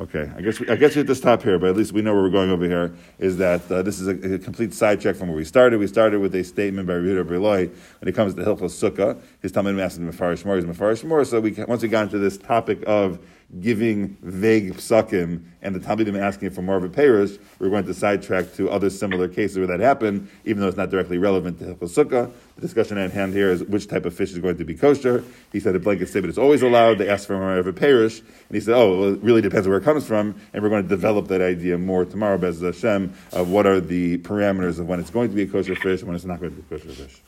Okay, 0.00 0.30
I 0.34 0.40
guess 0.40 0.58
we, 0.58 0.66
I 0.70 0.76
guess 0.76 0.94
we 0.94 1.00
have 1.00 1.06
to 1.08 1.14
stop 1.14 1.42
here, 1.42 1.58
but 1.58 1.68
at 1.68 1.76
least 1.76 1.92
we 1.92 2.00
know 2.00 2.14
where 2.14 2.22
we're 2.22 2.30
going 2.30 2.50
over 2.50 2.64
here. 2.64 2.94
Is 3.18 3.36
that 3.36 3.70
uh, 3.70 3.82
this 3.82 4.00
is 4.00 4.08
a, 4.08 4.36
a, 4.36 4.38
complete 4.38 4.72
sidetrack 4.72 5.16
from 5.16 5.28
where 5.28 5.36
we 5.36 5.44
started? 5.44 5.78
We 5.78 5.86
started 5.86 6.18
with 6.18 6.34
a 6.34 6.42
statement 6.44 6.88
by 6.88 6.94
Rita 6.94 7.22
Berloi 7.22 7.68
when 8.00 8.08
it 8.08 8.14
comes 8.14 8.32
to 8.34 8.40
Hilchos 8.42 8.72
Sukkah. 8.72 9.20
His 9.42 9.52
Talmud 9.52 9.76
Master 9.76 10.00
Mefarish 10.00 10.46
Mor 10.46 10.56
is 10.56 10.64
Mefarish 10.64 11.04
Mor. 11.04 11.26
So 11.26 11.40
we 11.40 11.52
once 11.68 11.82
we 11.82 11.88
got 11.88 12.04
into 12.04 12.18
this 12.18 12.38
topic 12.38 12.82
of 12.86 13.18
giving 13.60 14.16
vague 14.22 14.74
psukim 14.74 15.44
and 15.60 15.74
the 15.74 15.80
Talmudim 15.80 16.18
asking 16.18 16.50
for 16.50 16.62
more 16.62 16.76
of 16.76 16.84
a 16.84 16.88
parish, 16.88 17.38
we're 17.58 17.68
going 17.68 17.84
to 17.84 17.94
sidetrack 17.94 18.54
to 18.54 18.70
other 18.70 18.90
similar 18.90 19.28
cases 19.28 19.58
where 19.58 19.66
that 19.66 19.80
happened, 19.80 20.28
even 20.44 20.60
though 20.60 20.68
it's 20.68 20.76
not 20.76 20.90
directly 20.90 21.18
relevant 21.18 21.58
to 21.58 21.66
Hilchos 21.66 22.04
Sukkah. 22.04 22.32
The 22.56 22.60
discussion 22.60 22.98
at 22.98 23.10
hand 23.12 23.32
here 23.32 23.50
is 23.50 23.62
which 23.64 23.88
type 23.88 24.04
of 24.04 24.14
fish 24.14 24.32
is 24.32 24.38
going 24.38 24.56
to 24.56 24.64
be 24.64 24.74
kosher. 24.74 25.24
He 25.52 25.60
said 25.60 25.76
a 25.76 25.78
blanket 25.78 26.08
statement 26.08 26.32
is 26.32 26.38
always 26.38 26.62
allowed. 26.62 26.98
They 26.98 27.08
asked 27.08 27.26
for 27.26 27.38
more 27.38 27.56
of 27.58 27.66
a 27.66 27.72
parish, 27.72 28.20
and 28.20 28.28
he 28.50 28.60
said, 28.60 28.74
"Oh, 28.74 28.98
well, 28.98 29.14
it 29.14 29.22
really 29.22 29.40
depends 29.40 29.68
where 29.68 29.78
it 29.78 29.84
comes 29.84 30.06
from." 30.06 30.34
And 30.52 30.62
we're 30.62 30.68
going 30.68 30.82
to 30.82 30.88
develop 30.88 31.28
that 31.28 31.40
idea 31.40 31.78
more 31.78 32.04
tomorrow, 32.04 32.38
Bez 32.38 32.60
Hashem, 32.60 33.14
of 33.32 33.50
what 33.50 33.66
are 33.66 33.80
the 33.80 34.18
parameters 34.18 34.78
of 34.78 34.86
when 34.86 35.00
it's 35.00 35.10
going 35.10 35.30
to 35.30 35.36
be 35.36 35.42
a 35.42 35.46
kosher 35.46 35.76
fish 35.76 36.00
and 36.00 36.08
when 36.08 36.16
it's 36.16 36.24
not 36.24 36.40
going 36.40 36.54
to 36.54 36.62
be 36.62 36.74
a 36.74 36.78
kosher 36.78 36.92
fish. 36.92 37.22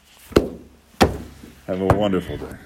Have 1.66 1.80
a 1.80 1.87
wonderful 1.87 2.37
day. 2.37 2.56